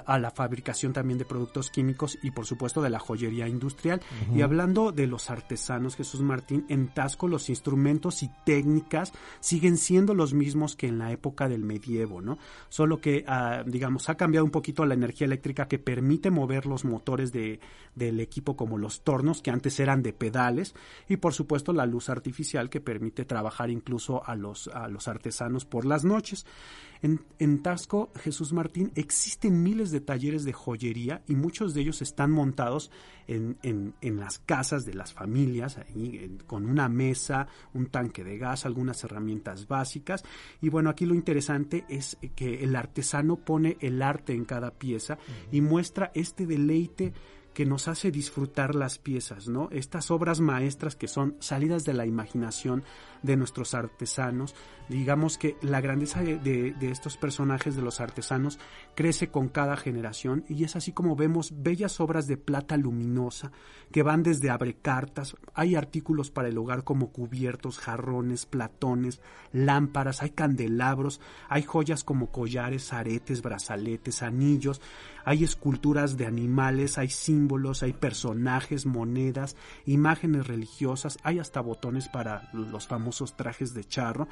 a 0.07 0.19
la 0.19 0.31
fabricación 0.31 0.93
también 0.93 1.19
de 1.19 1.25
productos 1.25 1.71
químicos 1.71 2.19
y 2.23 2.31
por 2.31 2.47
supuesto 2.47 2.83
de 2.83 2.91
la 2.91 2.99
joyería 2.99 3.49
industrial. 3.49 4.00
Y 4.35 4.43
hablando 4.43 4.93
de 4.93 5.07
los 5.07 5.31
artesanos, 5.31 5.97
Jesús 5.97 6.21
Martín, 6.21 6.67
en 6.69 6.88
Tasco 6.88 7.29
los 7.29 7.49
instrumentos 7.49 8.23
y 8.23 8.31
técnicas 8.45 9.12
siguen 9.41 9.76
siendo 9.76 10.14
los 10.14 10.35
mismos 10.35 10.76
que 10.76 10.88
en 10.88 10.99
la 10.99 11.12
época 11.12 11.49
del 11.49 11.62
medievo, 11.62 12.21
¿no? 12.21 12.38
Solo 12.69 13.00
que, 13.00 13.25
ah, 13.26 13.62
digamos, 13.67 14.09
ha 14.12 14.16
cambiado 14.16 14.45
un 14.45 14.50
poquito 14.50 14.87
la 14.87 14.95
energía 14.95 15.26
eléctrica 15.26 15.69
que 15.69 15.78
permite 15.78 16.31
mover 16.31 16.66
los 16.66 16.85
motores 16.85 17.33
de, 17.33 17.61
del 17.95 18.21
equipo 18.21 18.57
como 18.57 18.78
los 18.78 19.02
tornos 19.02 19.42
que 19.42 19.50
antes 19.50 19.78
eran 19.81 20.02
de 20.02 20.12
pedales 20.12 20.75
y 21.09 21.16
por 21.16 21.35
supuesto 21.35 21.73
la 21.73 21.87
luz 21.87 22.09
artificial 22.09 22.71
que 22.71 22.81
permite 22.81 23.25
trabajar 23.25 23.71
incluso 23.71 24.25
a 24.25 24.37
los, 24.37 24.69
a 24.69 24.88
los 24.88 25.09
artesanos 25.09 25.64
por 25.64 25.85
las 25.85 26.04
noches. 26.04 26.47
En, 27.02 27.21
en 27.40 27.62
Tasco, 27.62 28.12
Jesús 28.16 28.52
Martín, 28.52 28.92
existen 28.95 29.62
miles 29.62 29.90
de 29.90 30.00
talleres 30.00 30.45
de 30.45 30.52
joyería 30.52 31.23
y 31.26 31.35
muchos 31.35 31.75
de 31.75 31.81
ellos 31.81 32.00
están 32.00 32.31
montados 32.31 32.92
en, 33.26 33.59
en, 33.62 33.95
en 34.00 34.21
las 34.21 34.38
casas 34.38 34.85
de 34.85 34.95
las 34.95 35.12
familias, 35.12 35.79
ahí, 35.79 36.38
con 36.47 36.67
una 36.67 36.88
mesa, 36.88 37.47
un 37.75 37.87
tanque 37.87 38.25
de 38.25 38.38
gas, 38.38 38.67
algunas 38.67 39.02
herramientas 39.05 39.67
básicas. 39.69 40.25
Y 40.61 40.69
bueno, 40.69 40.91
aquí 40.91 41.07
lo 41.07 41.14
interesante 41.14 41.85
es 41.88 42.19
que 42.35 42.62
el 42.64 42.76
artesano 42.76 43.37
pone 43.37 43.76
el 43.81 44.02
arte 44.02 44.33
en 44.33 44.45
cada 44.45 44.73
pieza 44.73 45.19
y 45.50 45.61
muestra 45.61 46.11
este 46.14 46.47
deleite 46.47 47.12
que 47.54 47.66
nos 47.66 47.88
hace 47.88 48.11
disfrutar 48.11 48.75
las 48.75 48.99
piezas, 48.99 49.49
¿no? 49.49 49.68
Estas 49.71 50.11
obras 50.11 50.40
maestras 50.40 50.97
que 50.97 51.09
son 51.09 51.37
salidas 51.40 51.85
de 51.85 51.92
la 51.92 52.06
imaginación 52.06 52.85
de 53.23 53.37
nuestros 53.37 53.75
artesanos. 53.75 54.54
Digamos 54.88 55.38
que 55.38 55.56
la 55.62 55.80
grandeza 55.80 56.23
de, 56.23 56.75
estos 56.80 57.16
personajes 57.16 57.76
de 57.76 57.82
los 57.82 58.00
artesanos 58.00 58.59
crece 58.94 59.28
con 59.28 59.49
cada 59.49 59.76
generación 59.76 60.44
y 60.49 60.64
es 60.64 60.76
así 60.76 60.92
como 60.92 61.16
vemos 61.16 61.52
bellas 61.62 62.00
obras 62.00 62.26
de 62.26 62.37
plata 62.37 62.76
luminosa 62.76 63.52
que 63.90 64.02
van 64.02 64.23
desde 64.23 64.50
abrecartas, 64.50 65.37
hay 65.54 65.76
artículos 65.76 66.30
para 66.30 66.49
el 66.49 66.59
hogar 66.59 66.85
como 66.85 67.12
cubiertos, 67.12 67.78
jarrones, 67.78 68.47
platones, 68.47 69.21
lámparas, 69.52 70.23
hay 70.23 70.30
candelabros, 70.30 71.21
hay 71.49 71.62
joyas 71.62 72.02
como 72.02 72.30
collares, 72.30 72.92
aretes, 72.92 73.42
brazaletes, 73.42 74.23
anillos, 74.23 74.80
hay 75.25 75.45
esculturas 75.45 76.17
de 76.17 76.26
animales, 76.26 76.99
hay 76.99 77.09
símbolos, 77.09 77.83
hay 77.83 77.93
personajes, 77.93 78.87
monedas, 78.87 79.57
imágenes 79.87 80.47
religiosas, 80.47 81.19
hay 81.23 81.38
hasta 81.38 81.61
botones 81.61 82.09
para 82.09 82.50
los 82.52 82.87
famosos 82.87 83.37
trajes 83.37 83.75
de 83.75 83.85
charro. 83.85 84.29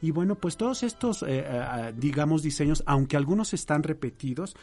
Y 0.00 0.10
bueno, 0.10 0.34
pues 0.34 0.56
todos 0.56 0.82
estos, 0.82 1.22
eh, 1.22 1.44
eh, 1.46 1.94
digamos, 1.96 2.42
diseños, 2.42 2.82
aunque 2.86 3.16
algunos 3.16 3.54
están 3.54 3.82
repetidos, 3.82 4.56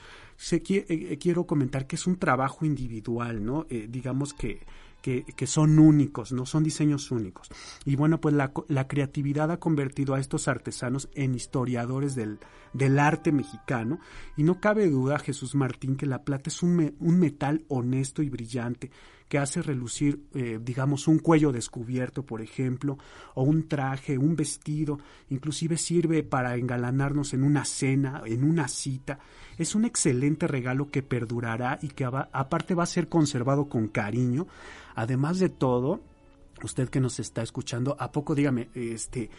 eh, 0.51 1.17
quiero 1.19 1.45
comentar 1.45 1.87
que 1.87 1.95
es 1.95 2.07
un 2.07 2.17
trabajo 2.17 2.65
individual, 2.65 3.43
¿no? 3.43 3.65
digamos 3.69 4.33
que 4.33 4.61
que, 5.01 5.47
son 5.47 5.79
únicos, 5.79 6.31
no 6.31 6.45
son 6.45 6.63
diseños 6.63 7.11
únicos. 7.11 7.49
Y 7.85 7.95
bueno, 7.95 8.21
pues 8.21 8.35
la, 8.35 8.51
la, 8.67 8.87
creatividad 8.87 9.51
ha 9.51 9.59
convertido 9.59 10.13
a 10.13 10.19
estos 10.19 10.47
artesanos 10.47 11.09
en 11.15 11.35
historiadores 11.35 12.15
del, 12.15 12.39
del 12.73 12.99
arte 12.99 13.31
mexicano 13.31 13.99
y 14.37 14.43
no 14.43 14.59
cabe 14.59 14.89
duda, 14.89 15.19
Jesús 15.19 15.55
Martín, 15.55 15.97
que 15.97 16.05
la 16.05 16.23
plata 16.23 16.49
es 16.49 16.61
un, 16.61 16.95
un 16.99 17.19
metal 17.19 17.65
honesto 17.67 18.21
y 18.21 18.29
brillante 18.29 18.91
que 19.31 19.39
hace 19.39 19.61
relucir, 19.61 20.25
eh, 20.33 20.59
digamos, 20.61 21.07
un 21.07 21.17
cuello 21.17 21.53
descubierto, 21.53 22.25
por 22.25 22.41
ejemplo, 22.41 22.97
o 23.33 23.43
un 23.43 23.69
traje, 23.69 24.17
un 24.17 24.35
vestido, 24.35 24.99
inclusive 25.29 25.77
sirve 25.77 26.21
para 26.21 26.57
engalanarnos 26.57 27.33
en 27.33 27.45
una 27.45 27.63
cena, 27.63 28.23
en 28.25 28.43
una 28.43 28.67
cita. 28.67 29.19
Es 29.57 29.73
un 29.73 29.85
excelente 29.85 30.47
regalo 30.47 30.91
que 30.91 31.01
perdurará 31.01 31.79
y 31.81 31.87
que 31.87 32.03
aparte 32.03 32.75
va 32.75 32.83
a 32.83 32.87
ser 32.87 33.07
conservado 33.07 33.69
con 33.69 33.87
cariño. 33.87 34.47
Además 34.95 35.39
de 35.39 35.47
todo, 35.47 36.01
usted 36.61 36.89
que 36.89 36.99
nos 36.99 37.17
está 37.21 37.41
escuchando, 37.41 37.95
¿a 38.01 38.11
poco 38.11 38.35
dígame, 38.35 38.67
este, 38.75 39.29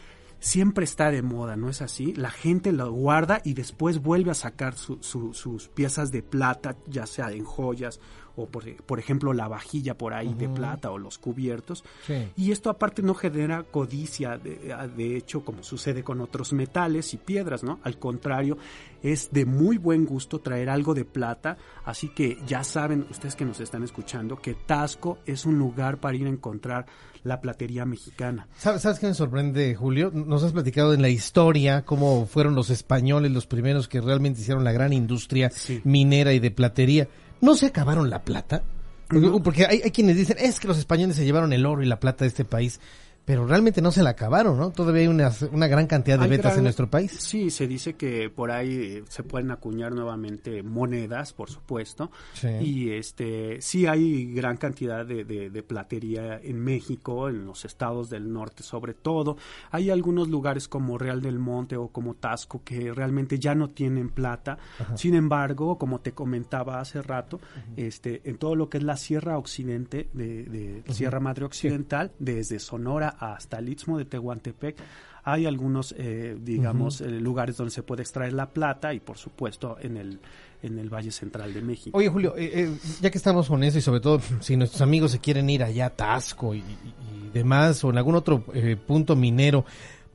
siempre 0.40 0.84
está 0.84 1.10
de 1.10 1.20
moda, 1.20 1.54
¿no 1.56 1.68
es 1.68 1.82
así? 1.82 2.14
La 2.14 2.30
gente 2.30 2.72
lo 2.72 2.90
guarda 2.90 3.42
y 3.44 3.52
después 3.52 4.00
vuelve 4.00 4.30
a 4.30 4.34
sacar 4.34 4.74
sus 4.74 5.68
piezas 5.74 6.10
de 6.10 6.22
plata, 6.22 6.78
ya 6.86 7.04
sea 7.04 7.30
en 7.30 7.44
joyas 7.44 8.00
o 8.36 8.46
por, 8.46 8.64
por 8.84 8.98
ejemplo 8.98 9.32
la 9.32 9.48
vajilla 9.48 9.96
por 9.96 10.14
ahí 10.14 10.34
de 10.34 10.48
plata 10.48 10.90
o 10.90 10.98
los 10.98 11.18
cubiertos. 11.18 11.84
Y 12.36 12.52
esto 12.52 12.70
aparte 12.70 13.02
no 13.02 13.14
genera 13.14 13.62
codicia, 13.62 14.38
de, 14.38 14.74
de, 14.96 15.16
hecho, 15.16 15.44
como 15.44 15.62
sucede 15.62 16.02
con 16.02 16.20
otros 16.20 16.52
metales 16.52 17.14
y 17.14 17.18
piedras, 17.18 17.62
¿no? 17.62 17.80
Al 17.82 17.98
contrario, 17.98 18.58
es 19.02 19.30
de 19.32 19.44
muy 19.44 19.78
buen 19.78 20.04
gusto 20.04 20.40
traer 20.40 20.70
algo 20.70 20.94
de 20.94 21.04
plata, 21.04 21.56
así 21.84 22.08
que 22.08 22.38
ya 22.46 22.64
saben 22.64 23.06
ustedes 23.10 23.36
que 23.36 23.44
nos 23.44 23.60
están 23.60 23.82
escuchando 23.82 24.36
que 24.36 24.54
Tasco 24.54 25.18
es 25.26 25.44
un 25.44 25.58
lugar 25.58 25.98
para 25.98 26.16
ir 26.16 26.26
a 26.26 26.30
encontrar 26.30 26.86
la 27.24 27.40
platería 27.40 27.84
mexicana. 27.84 28.48
¿Sabes, 28.56 28.82
¿Sabes 28.82 28.98
qué 28.98 29.06
me 29.06 29.14
sorprende, 29.14 29.74
Julio? 29.74 30.10
Nos 30.12 30.42
has 30.42 30.52
platicado 30.52 30.92
en 30.92 31.02
la 31.02 31.08
historia 31.08 31.84
cómo 31.84 32.26
fueron 32.26 32.54
los 32.54 32.70
españoles 32.70 33.30
los 33.30 33.46
primeros 33.46 33.88
que 33.88 34.00
realmente 34.00 34.40
hicieron 34.40 34.64
la 34.64 34.72
gran 34.72 34.92
industria 34.92 35.50
minera 35.84 36.32
y 36.32 36.40
de 36.40 36.50
platería. 36.50 37.08
¿No 37.42 37.56
se 37.56 37.66
acabaron 37.66 38.08
la 38.08 38.22
plata? 38.22 38.62
Porque, 39.42 39.66
hay, 39.66 39.90
quienes 39.90 40.16
dicen, 40.16 40.36
es 40.38 40.58
que 40.58 40.68
los 40.68 40.78
españoles 40.78 41.16
se 41.16 41.24
llevaron 41.24 41.52
el 41.52 41.66
oro 41.66 41.82
y 41.82 41.86
la 41.86 42.00
plata 42.00 42.24
de 42.24 42.28
este 42.28 42.44
país. 42.44 42.80
Pero 43.24 43.46
realmente 43.46 43.80
no 43.80 43.92
se 43.92 44.02
la 44.02 44.10
acabaron, 44.10 44.58
¿no? 44.58 44.70
Todavía 44.70 45.02
hay 45.02 45.08
una, 45.08 45.30
una 45.52 45.66
gran 45.68 45.86
cantidad 45.86 46.18
de 46.18 46.24
Hay 46.24 46.30
vetas 46.30 46.46
gran- 46.52 46.58
en 46.58 46.62
nuestro 46.64 46.90
país. 46.90 47.12
Sí, 47.12 47.50
se 47.50 47.66
dice 47.66 47.94
que 47.94 48.30
por 48.30 48.50
ahí 48.50 48.74
eh, 48.74 49.04
se 49.08 49.22
pueden 49.22 49.50
acuñar 49.50 49.92
nuevamente 49.94 50.62
monedas, 50.62 51.32
por 51.32 51.48
supuesto. 51.50 52.10
Sí. 52.34 52.48
Y 52.60 52.90
este 52.90 53.60
sí 53.60 53.86
hay 53.86 54.32
gran 54.34 54.56
cantidad 54.56 55.06
de, 55.06 55.24
de- 55.24 55.50
de 55.50 55.62
platería 55.62 56.38
en 56.42 56.58
México, 56.58 57.28
en 57.28 57.46
los 57.46 57.64
estados 57.64 58.10
del 58.10 58.32
norte 58.32 58.62
sobre 58.62 58.94
todo. 58.94 59.36
Hay 59.70 59.90
algunos 59.90 60.28
lugares 60.28 60.66
como 60.68 60.98
Real 60.98 61.22
del 61.22 61.38
Monte 61.38 61.76
o 61.76 61.88
como 61.88 62.14
Tasco 62.14 62.62
que 62.64 62.92
realmente 62.92 63.38
ya 63.38 63.54
no 63.54 63.70
tienen 63.70 64.10
plata. 64.10 64.58
Sin 64.96 65.14
embargo, 65.14 65.78
como 65.78 66.00
te 66.00 66.12
comentaba 66.12 66.80
hace 66.80 67.00
rato, 67.02 67.40
este 67.76 68.20
en 68.24 68.36
todo 68.38 68.56
lo 68.56 68.68
que 68.68 68.78
es 68.78 68.84
la 68.84 68.96
Sierra 68.96 69.38
Occidente, 69.38 70.08
de, 70.12 70.44
de 70.44 70.82
Sierra 70.92 71.20
Madre 71.20 71.44
Occidental, 71.44 72.12
desde 72.18 72.58
Sonora 72.58 73.11
hasta 73.18 73.58
el 73.58 73.68
Istmo 73.68 73.98
de 73.98 74.04
Tehuantepec, 74.04 74.76
hay 75.24 75.46
algunos, 75.46 75.94
eh, 75.98 76.36
digamos, 76.40 77.00
eh, 77.00 77.08
lugares 77.08 77.56
donde 77.56 77.70
se 77.70 77.82
puede 77.84 78.02
extraer 78.02 78.32
la 78.32 78.46
plata 78.50 78.92
y, 78.92 78.98
por 79.00 79.18
supuesto, 79.18 79.76
en 79.80 79.96
el, 79.96 80.18
en 80.62 80.78
el 80.78 80.88
Valle 80.92 81.12
Central 81.12 81.54
de 81.54 81.62
México. 81.62 81.96
Oye, 81.96 82.08
Julio, 82.08 82.34
eh, 82.36 82.50
eh, 82.52 82.76
ya 83.00 83.10
que 83.10 83.18
estamos 83.18 83.46
con 83.48 83.62
eso 83.62 83.78
y 83.78 83.82
sobre 83.82 84.00
todo 84.00 84.20
si 84.40 84.56
nuestros 84.56 84.82
amigos 84.82 85.12
se 85.12 85.20
quieren 85.20 85.48
ir 85.48 85.62
allá 85.62 85.86
a 85.86 85.90
Tasco 85.90 86.54
y, 86.54 86.58
y- 86.58 86.64
y 87.26 87.30
demás 87.32 87.82
o 87.84 87.90
en 87.90 87.98
algún 87.98 88.16
otro 88.16 88.44
eh, 88.52 88.76
punto 88.76 89.14
minero 89.14 89.64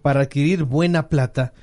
para 0.02 0.22
adquirir 0.22 0.64
buena 0.64 1.08
plata, 1.08 1.54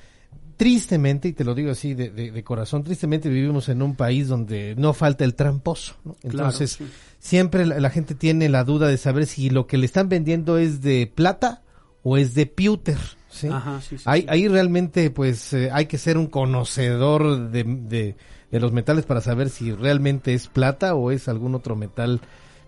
tristemente, 0.57 1.29
y 1.29 1.33
te 1.33 1.45
lo 1.45 1.55
digo 1.55 1.71
así 1.71 1.95
de, 1.95 2.11
de- 2.11 2.31
de 2.31 2.45
corazón, 2.45 2.83
tristemente 2.85 3.29
vivimos 3.29 3.69
en 3.69 3.83
un 3.83 3.95
país 3.97 4.29
donde 4.29 4.75
no 4.77 4.93
falta 4.95 5.25
el 5.25 5.35
tramposo. 5.35 5.95
¿no? 6.05 6.15
Claro, 6.15 6.37
Entonces, 6.37 6.73
sí. 6.73 6.87
siempre 7.19 7.67
la, 7.67 7.81
la 7.81 7.91
gente 7.91 8.15
tiene 8.15 8.49
la 8.49 8.65
duda 8.65 8.89
de 8.89 8.97
saber 8.97 9.27
si 9.27 9.51
lo 9.51 9.67
que 9.67 9.77
le 9.79 9.87
están 9.87 10.09
vendiendo 10.09 10.59
es 10.59 10.81
de 10.83 11.11
plata 11.13 11.63
o 12.03 12.17
es 12.17 12.35
de 12.35 12.47
pewter. 12.47 12.99
¿sí? 13.31 13.49
Ajá, 13.49 13.81
sí, 13.81 13.99
sí, 13.99 14.05
ahí, 14.07 14.27
ahí 14.29 14.47
realmente 14.49 15.11
pues 15.11 15.53
eh, 15.53 15.71
hay 15.73 15.87
que 15.87 15.99
ser 15.99 16.19
un 16.19 16.27
conocedor 16.29 17.51
de, 17.51 17.65
de- 17.65 18.17
de 18.51 18.61
los 18.61 18.71
metales 18.73 19.05
para 19.05 19.21
saber 19.21 19.49
si 19.51 19.73
realmente 19.73 20.33
es 20.33 20.47
plata 20.47 20.95
o 20.95 21.11
es 21.11 21.27
algún 21.29 21.57
otro 21.57 21.75
metal 21.75 22.21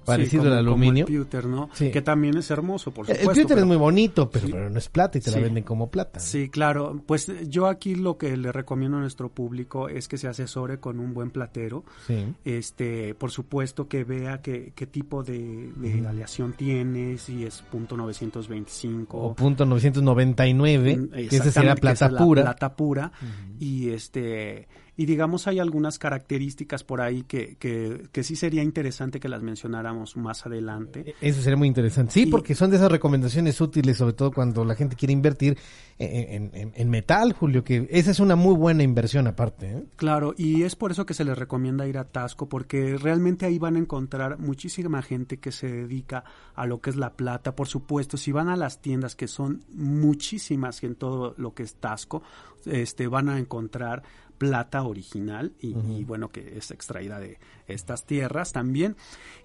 parecido 0.06 0.42
Sí, 0.44 0.48
como- 0.48 0.58
al 0.58 0.64
como 0.64 0.74
aluminio. 0.76 1.06
el 1.06 1.12
pewter, 1.12 1.46
¿no? 1.46 1.68
Sí. 1.74 1.90
Que 1.90 2.00
también 2.02 2.36
es 2.38 2.50
hermoso, 2.50 2.92
por 2.92 3.04
el 3.10 3.16
supuesto. 3.16 3.28
pewter 3.34 3.46
pero- 3.48 3.60
es 3.60 3.66
muy 3.66 3.76
bonito, 3.76 4.30
pero, 4.30 4.46
Sí. 4.46 4.52
pero 4.52 4.70
no 4.70 4.78
es 4.78 4.88
plata 4.88 5.18
y 5.18 5.20
te 5.20 5.30
la 5.30 5.38
venden 5.40 5.64
como 5.64 5.90
plata. 5.90 6.20
Sí, 6.20 6.48
claro. 6.48 7.00
Pues 7.06 7.28
eh, 7.28 7.46
yo 7.48 7.66
aquí 7.66 7.94
lo 7.94 8.16
que 8.16 8.36
le 8.36 8.52
recomiendo 8.52 8.96
a 8.96 9.00
nuestro 9.00 9.28
público 9.28 9.88
es 9.88 10.08
que 10.08 10.16
se 10.18 10.28
asesore 10.28 10.78
con 10.78 11.00
un 11.00 11.12
buen 11.12 11.30
platero. 11.30 11.84
Sí. 12.06 12.24
Este, 12.44 13.14
por 13.14 13.30
supuesto 13.30 13.88
que 13.88 14.04
vea 14.04 14.40
qué, 14.40 14.72
qué 14.74 14.86
tipo 14.86 15.22
de, 15.22 15.70
de 15.76 16.06
aleación 16.06 16.52
tiene, 16.52 17.18
si 17.18 17.44
es 17.44 17.62
punto 17.70 17.96
925 17.96 19.18
O 19.18 19.34
punto 19.34 19.64
999, 19.64 20.96
Mm, 20.96 21.08
que 21.28 21.36
esa 21.36 21.44
que 21.60 21.66
plata 21.80 21.92
esa 21.92 22.06
es 22.06 22.12
la 22.12 22.18
pura. 22.18 22.42
plata 22.42 22.76
pura. 22.76 23.12
Y 23.58 23.90
este 23.90 24.68
y 24.96 25.06
digamos 25.06 25.46
hay 25.46 25.58
algunas 25.58 25.98
características 25.98 26.84
por 26.84 27.00
ahí 27.00 27.22
que, 27.22 27.56
que, 27.56 28.08
que 28.12 28.22
sí 28.22 28.36
sería 28.36 28.62
interesante 28.62 29.20
que 29.20 29.28
las 29.28 29.42
mencionáramos 29.42 30.16
más 30.16 30.46
adelante. 30.46 31.14
Eso 31.20 31.42
sería 31.42 31.56
muy 31.56 31.68
interesante. 31.68 32.12
Sí, 32.12 32.22
Y- 32.22 32.26
porque 32.30 32.54
son 32.54 32.70
de 32.70 32.76
esas 32.76 32.90
recomendaciones 32.90 33.60
útiles, 33.60 33.96
sobre 33.98 34.14
todo 34.14 34.30
cuando 34.32 34.64
la 34.64 34.74
gente 34.74 34.96
quiere 34.96 35.12
invertir 35.12 35.58
en, 35.98 36.50
en- 36.54 36.72
en 36.74 36.90
metal, 36.90 37.32
Julio, 37.32 37.64
que 37.64 37.86
esa 37.90 38.10
es 38.10 38.20
una 38.20 38.36
muy 38.36 38.54
buena 38.54 38.82
inversión 38.82 39.26
aparte. 39.26 39.70
¿eh? 39.70 39.84
Claro, 39.96 40.34
y 40.36 40.62
es 40.62 40.76
por 40.76 40.90
eso 40.90 41.06
que 41.06 41.14
se 41.14 41.24
les 41.24 41.36
recomienda 41.38 41.86
ir 41.86 41.96
a 41.98 42.04
Tasco, 42.04 42.48
porque 42.48 42.96
realmente 42.98 43.46
ahí 43.46 43.58
van 43.58 43.76
a 43.76 43.78
encontrar 43.78 44.38
muchísima 44.38 45.00
gente 45.02 45.38
que 45.38 45.52
se 45.52 45.68
dedica 45.68 46.24
a 46.54 46.66
lo 46.66 46.80
que 46.80 46.90
es 46.90 46.96
la 46.96 47.14
plata. 47.14 47.54
Por 47.56 47.68
supuesto, 47.68 48.16
si 48.16 48.30
van 48.32 48.48
a 48.48 48.56
las 48.56 48.80
tiendas, 48.82 49.16
que 49.16 49.26
son 49.28 49.62
muchísimas 49.72 50.82
en 50.84 50.94
todo 50.94 51.34
lo 51.38 51.54
que 51.54 51.62
es 51.62 51.74
Tasco, 51.74 52.22
este, 52.64 53.06
van 53.08 53.28
a 53.28 53.38
encontrar 53.38 54.02
plata 54.38 54.82
original 54.82 55.52
y, 55.60 55.76
y, 55.98 56.04
bueno 56.04 56.28
que 56.28 56.58
es 56.58 56.70
extraída 56.70 57.18
de 57.18 57.38
estas 57.66 58.04
tierras 58.04 58.52
también. 58.52 58.96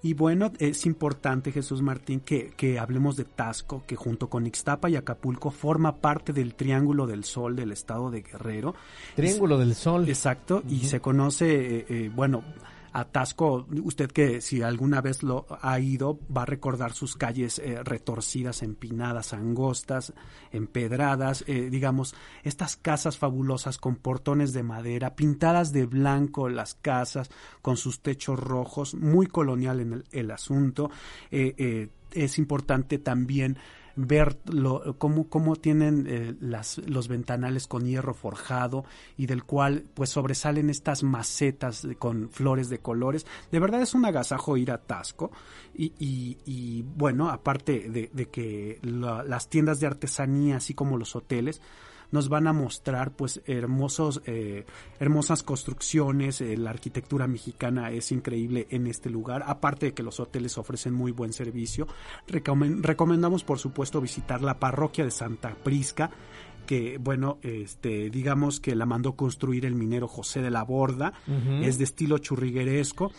Y 0.01 0.13
bueno 0.13 0.51
es 0.59 0.85
importante 0.85 1.51
Jesús 1.51 1.81
Martín 1.81 2.19
que, 2.19 2.51
que 2.55 2.79
hablemos 2.79 3.15
de 3.15 3.25
Tasco 3.25 3.83
que 3.87 3.95
junto 3.95 4.29
con 4.29 4.47
Ixtapa 4.47 4.89
y 4.89 4.95
Acapulco 4.95 5.51
forma 5.51 5.97
parte 5.97 6.33
del 6.33 6.55
Triángulo 6.55 7.07
del 7.07 7.23
Sol 7.23 7.55
del 7.55 7.71
estado 7.71 8.11
de 8.11 8.21
Guerrero. 8.21 8.75
Triángulo 9.15 9.57
del 9.57 9.75
Sol. 9.75 10.07
Exacto, 10.07 10.63
y 10.67 10.79
se 10.81 10.99
conoce, 10.99 11.77
eh, 11.77 11.85
eh, 11.89 12.11
bueno, 12.13 12.43
a 12.93 13.05
Tasco, 13.05 13.67
usted 13.83 14.11
que 14.11 14.41
si 14.41 14.61
alguna 14.61 15.01
vez 15.01 15.23
lo 15.23 15.45
ha 15.61 15.79
ido, 15.79 16.19
va 16.35 16.43
a 16.43 16.45
recordar 16.45 16.93
sus 16.93 17.15
calles 17.15 17.59
eh, 17.59 17.81
retorcidas, 17.83 18.63
empinadas, 18.63 19.33
angostas, 19.33 20.13
empedradas, 20.51 21.43
eh, 21.47 21.69
digamos, 21.69 22.13
estas 22.43 22.75
casas 22.75 23.17
fabulosas 23.17 23.77
con 23.77 23.95
portones 23.95 24.53
de 24.53 24.63
madera, 24.63 25.15
pintadas 25.15 25.71
de 25.71 25.85
blanco 25.85 26.49
las 26.49 26.75
casas, 26.75 27.29
con 27.61 27.77
sus 27.77 28.01
techos 28.01 28.39
rojos, 28.39 28.95
muy 28.95 29.27
colonial 29.27 29.79
en 29.79 29.93
el, 29.93 30.03
el 30.11 30.31
asunto. 30.31 30.91
Eh, 31.31 31.55
eh, 31.57 31.89
es 32.13 32.37
importante 32.37 32.99
también 32.99 33.57
ver 33.95 34.39
lo, 34.45 34.97
cómo, 34.97 35.55
tienen 35.55 36.05
eh, 36.07 36.35
las, 36.39 36.77
los 36.79 37.07
ventanales 37.07 37.67
con 37.67 37.85
hierro 37.85 38.13
forjado 38.13 38.85
y 39.17 39.25
del 39.25 39.43
cual 39.43 39.85
pues 39.93 40.09
sobresalen 40.09 40.69
estas 40.69 41.03
macetas 41.03 41.87
con 41.99 42.29
flores 42.29 42.69
de 42.69 42.79
colores. 42.79 43.25
De 43.51 43.59
verdad 43.59 43.81
es 43.81 43.93
un 43.93 44.05
agasajo 44.05 44.57
ir 44.57 44.71
a 44.71 44.79
Tasco 44.79 45.31
y, 45.73 45.93
y, 45.99 46.37
y, 46.45 46.81
bueno, 46.83 47.29
aparte 47.29 47.89
de, 47.89 48.09
de 48.13 48.29
que 48.29 48.79
la- 48.83 49.23
las 49.23 49.49
tiendas 49.49 49.79
de 49.79 49.87
artesanía 49.87 50.57
así 50.57 50.73
como 50.73 50.97
los 50.97 51.15
hoteles 51.15 51.61
nos 52.11 52.29
van 52.29 52.47
a 52.47 52.53
mostrar 52.53 53.11
pues 53.11 53.41
hermosos 53.45 54.21
eh, 54.25 54.65
hermosas 54.99 55.43
construcciones 55.43 56.41
eh, 56.41 56.57
la 56.57 56.69
arquitectura 56.69 57.27
mexicana 57.27 57.91
es 57.91 58.11
increíble 58.11 58.67
en 58.69 58.87
este 58.87 59.09
lugar 59.09 59.43
aparte 59.47 59.87
de 59.87 59.93
que 59.93 60.03
los 60.03 60.19
hoteles 60.19 60.57
ofrecen 60.57 60.93
muy 60.93 61.11
buen 61.11 61.33
servicio. 61.33 61.87
Recomen- 62.27 62.81
recomendamos 62.81 63.43
por 63.43 63.59
supuesto 63.59 64.01
visitar 64.01 64.41
la 64.41 64.59
parroquia 64.59 65.05
de 65.05 65.11
Santa 65.11 65.55
Prisca 65.63 66.11
que 66.67 66.97
bueno 66.99 67.39
este 67.41 68.09
digamos 68.09 68.59
que 68.59 68.75
la 68.75 68.85
mandó 68.85 69.15
construir 69.15 69.65
el 69.65 69.75
minero 69.75 70.07
José 70.07 70.41
de 70.41 70.51
la 70.51 70.63
Borda 70.63 71.13
es 71.63 71.77
de 71.77 71.83
estilo 71.85 72.17
churrigueresco. 72.19 73.11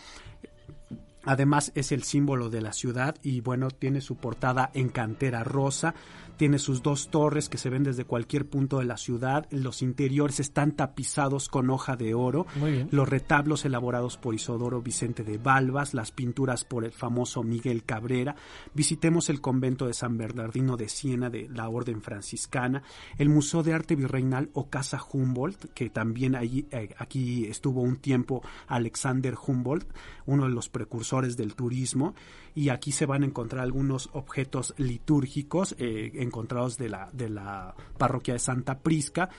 Además 1.25 1.71
es 1.73 1.93
el 1.93 2.03
símbolo 2.03 2.49
de 2.49 2.59
la 2.59 2.73
ciudad 2.73 3.15
y 3.23 3.39
bueno, 3.39 3.69
tiene 3.71 4.01
su 4.01 4.17
portada 4.17 4.69
en 4.73 4.89
cantera 4.89 5.41
rosa, 5.45 5.95
tiene 6.37 6.59
sus 6.59 6.81
dos 6.83 7.09
torres 7.09 7.49
que 7.49 7.57
se 7.57 7.69
ven 7.69 7.83
desde 7.83 8.05
cualquier 8.05 8.47
punto 8.47 8.79
de 8.79 8.85
la 8.85 8.97
ciudad, 8.97 9.47
los 9.51 9.81
interiores 9.81 10.39
están 10.39 10.71
tapizados 10.73 11.49
con 11.49 11.69
hoja 11.69 11.95
de 11.95 12.13
oro, 12.13 12.45
Muy 12.55 12.71
bien. 12.71 12.87
los 12.91 13.07
retablos 13.07 13.65
elaborados 13.65 14.17
por 14.17 14.35
Isodoro 14.35 14.81
Vicente 14.81 15.23
de 15.23 15.37
Balbas, 15.37 15.93
las 15.93 16.11
pinturas 16.11 16.63
por 16.63 16.85
el 16.85 16.91
famoso 16.91 17.43
Miguel 17.43 17.83
Cabrera, 17.83 18.35
visitemos 18.73 19.29
el 19.29 19.41
convento 19.41 19.87
de 19.87 19.93
San 19.93 20.17
Bernardino 20.17 20.77
de 20.77 20.89
Siena 20.89 21.29
de 21.29 21.49
la 21.49 21.69
Orden 21.69 22.01
Franciscana, 22.01 22.83
el 23.17 23.29
Museo 23.29 23.63
de 23.63 23.73
Arte 23.73 23.95
Virreinal 23.95 24.49
o 24.53 24.69
Casa 24.69 24.99
Humboldt, 25.11 25.73
que 25.73 25.89
también 25.89 26.35
allí, 26.35 26.65
eh, 26.71 26.89
aquí 26.97 27.45
estuvo 27.45 27.81
un 27.81 27.97
tiempo 27.97 28.41
Alexander 28.67 29.35
Humboldt, 29.45 29.87
uno 30.25 30.43
de 30.45 30.51
los 30.51 30.69
precursores 30.69 31.37
del 31.37 31.55
turismo, 31.55 32.13
y 32.55 32.69
aquí 32.69 32.91
se 32.91 33.05
van 33.05 33.23
a 33.23 33.25
encontrar 33.25 33.63
algunos 33.63 34.09
objetos 34.13 34.75
litúrgicos 34.77 35.75
eh, 35.79 36.11
encontrados 36.23 36.77
de 36.77 36.89
la, 36.89 37.09
de 37.13 37.29
la 37.29 37.75
parroquia 37.97 38.33
de 38.33 38.39
Santa 38.39 38.79
Prisca. 38.79 39.29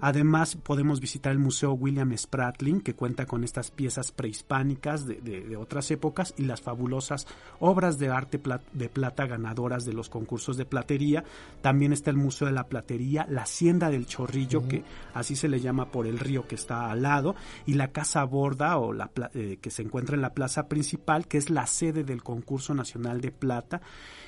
Además, 0.00 0.56
podemos 0.56 1.00
visitar 1.00 1.32
el 1.32 1.38
Museo 1.38 1.72
William 1.72 2.16
Spratling, 2.16 2.80
que 2.80 2.94
cuenta 2.94 3.26
con 3.26 3.42
estas 3.44 3.70
piezas 3.70 4.12
prehispánicas 4.12 5.06
de, 5.06 5.16
de- 5.20 5.42
de 5.42 5.56
otras 5.56 5.90
épocas 5.90 6.34
y 6.36 6.44
las 6.44 6.60
fabulosas 6.60 7.26
obras 7.60 7.98
de 7.98 8.08
arte 8.10 8.40
de 8.72 8.88
plata 8.88 9.26
ganadoras 9.26 9.84
de 9.84 9.92
los 9.92 10.08
concursos 10.08 10.56
de 10.56 10.64
platería. 10.64 11.24
También 11.62 11.92
está 11.92 12.10
el 12.10 12.16
Museo 12.16 12.46
de 12.46 12.52
la 12.54 12.64
Platería, 12.68 13.26
la 13.28 13.42
Hacienda 13.42 13.90
del 13.90 14.06
Chorrillo, 14.06 14.66
que 14.68 14.84
así 15.14 15.36
se 15.36 15.48
le 15.48 15.60
llama 15.60 15.86
por 15.90 16.06
el 16.06 16.18
río 16.18 16.46
que 16.46 16.54
está 16.54 16.90
al 16.90 17.02
lado, 17.02 17.34
y 17.66 17.74
la 17.74 17.88
Casa 17.88 18.24
Borda, 18.24 18.78
o 18.78 18.92
la 18.92 19.10
eh, 19.34 19.58
que 19.60 19.70
se 19.70 19.82
encuentra 19.82 20.14
en 20.16 20.22
la 20.22 20.34
plaza 20.34 20.68
principal, 20.68 21.26
que 21.26 21.38
es 21.38 21.50
la 21.50 21.66
sede 21.66 22.04
del 22.04 22.22
concurso 22.22 22.74
nacional 22.74 23.20
de 23.20 23.30
plata. 23.30 23.80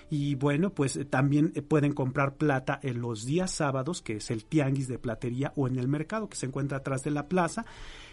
Y 0.08 0.36
bueno, 0.36 0.70
pues 0.70 0.96
eh, 0.96 1.04
también 1.04 1.52
eh, 1.54 1.62
pueden 1.62 1.92
comprar 1.92 2.36
plata 2.36 2.78
en 2.82 3.00
los 3.00 3.24
días 3.24 3.50
sábados, 3.50 4.02
que 4.02 4.16
es 4.16 4.30
el 4.30 4.44
tianguis 4.44 4.88
de 4.88 4.98
platería, 4.98 5.52
o 5.56 5.66
en 5.66 5.78
el 5.78 5.88
mercado 5.88 6.28
que 6.28 6.36
se 6.36 6.46
encuentra 6.46 6.78
atrás 6.78 7.02
de 7.02 7.10
la 7.10 7.28
plaza. 7.28 7.64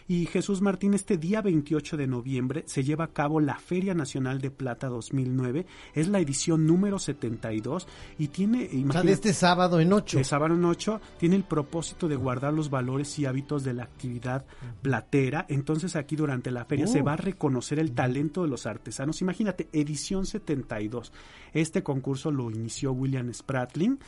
Y 0.08 0.26
Jesús 0.26 0.62
Martín, 0.62 0.94
este 0.94 1.18
día 1.18 1.42
28 1.42 1.98
de 1.98 2.08
noviembre 2.08 2.64
se 2.68 2.84
lleva 2.84 3.06
a 3.06 3.14
cabo 3.14 3.40
la 3.40 3.56
Feria 3.58 3.94
Nacional 3.94 4.42
de 4.42 4.52
Plata 4.52 4.88
2009. 4.88 5.66
Es 5.94 6.08
la 6.08 6.20
edición 6.20 6.66
número 6.68 7.00
72 7.00 7.88
y 8.20 8.28
tiene... 8.28 8.70
O 8.88 8.92
sea, 8.92 9.02
de 9.04 9.12
este 9.14 9.34
sábado 9.34 9.80
en 9.80 9.94
8. 9.94 10.18
De 10.18 10.24
sábado 10.24 10.56
en 10.56 10.66
8 10.66 11.00
tiene 11.18 11.36
el 11.36 11.44
propósito 11.44 12.08
de 12.08 12.16
guardar 12.16 12.54
los 12.54 12.70
valores 12.70 13.18
y 13.20 13.26
hábitos 13.26 13.64
de 13.64 13.74
la 13.74 13.84
actividad 13.84 14.46
platera. 14.82 15.46
Entonces 15.50 15.96
aquí 15.96 16.16
durante 16.16 16.52
la 16.52 16.66
feria 16.66 16.88
se 16.88 17.02
Uh. 17.02 17.06
va 17.06 17.14
a 17.14 17.18
reconocer 17.18 17.80
el 17.80 17.94
talento 17.94 18.44
de 18.44 18.50
los 18.50 18.66
artesanos. 18.66 19.22
Imagínate, 19.22 19.70
edición 19.72 20.26
72. 20.26 21.12
Este 21.54 21.84
concurso 21.84 22.32
lo 22.32 22.50
inició 22.50 22.92
William 22.94 23.32
Spratling 23.34 24.00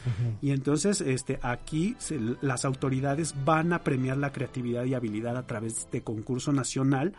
y 0.41 0.49
entonces 0.51 0.99
este 1.01 1.39
aquí 1.43 1.95
se- 1.99 2.19
las 2.41 2.65
autoridades 2.65 3.35
van 3.45 3.71
a 3.71 3.83
premiar 3.83 4.17
la 4.17 4.31
creatividad 4.31 4.83
y 4.85 4.93
habilidad 4.95 5.37
a 5.37 5.45
través 5.45 5.75
de 5.75 5.79
este 5.85 6.01
concurso 6.01 6.51
nacional. 6.51 7.13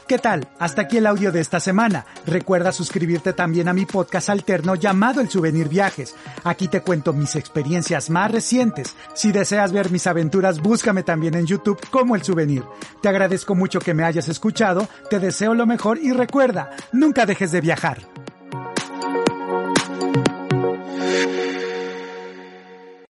¿Qué 0.07 0.19
tal? 0.19 0.47
Hasta 0.59 0.83
aquí 0.83 0.97
el 0.97 1.07
audio 1.07 1.31
de 1.31 1.41
esta 1.41 1.59
semana. 1.59 2.05
Recuerda 2.27 2.71
suscribirte 2.71 3.33
también 3.33 3.67
a 3.67 3.73
mi 3.73 3.87
podcast 3.87 4.29
alterno 4.29 4.75
llamado 4.75 5.19
El 5.19 5.29
Souvenir 5.29 5.67
Viajes. 5.67 6.15
Aquí 6.43 6.67
te 6.67 6.81
cuento 6.81 7.11
mis 7.11 7.35
experiencias 7.35 8.11
más 8.11 8.29
recientes. 8.29 8.95
Si 9.15 9.31
deseas 9.31 9.71
ver 9.71 9.89
mis 9.89 10.05
aventuras, 10.05 10.61
búscame 10.61 11.01
también 11.01 11.33
en 11.33 11.47
YouTube 11.47 11.79
como 11.89 12.15
El 12.15 12.21
Souvenir. 12.21 12.63
Te 13.01 13.09
agradezco 13.09 13.55
mucho 13.55 13.79
que 13.79 13.95
me 13.95 14.03
hayas 14.03 14.29
escuchado, 14.29 14.87
te 15.09 15.19
deseo 15.19 15.55
lo 15.55 15.65
mejor 15.65 15.97
y 15.97 16.11
recuerda, 16.13 16.69
nunca 16.91 17.25
dejes 17.25 17.51
de 17.51 17.61
viajar. 17.61 17.97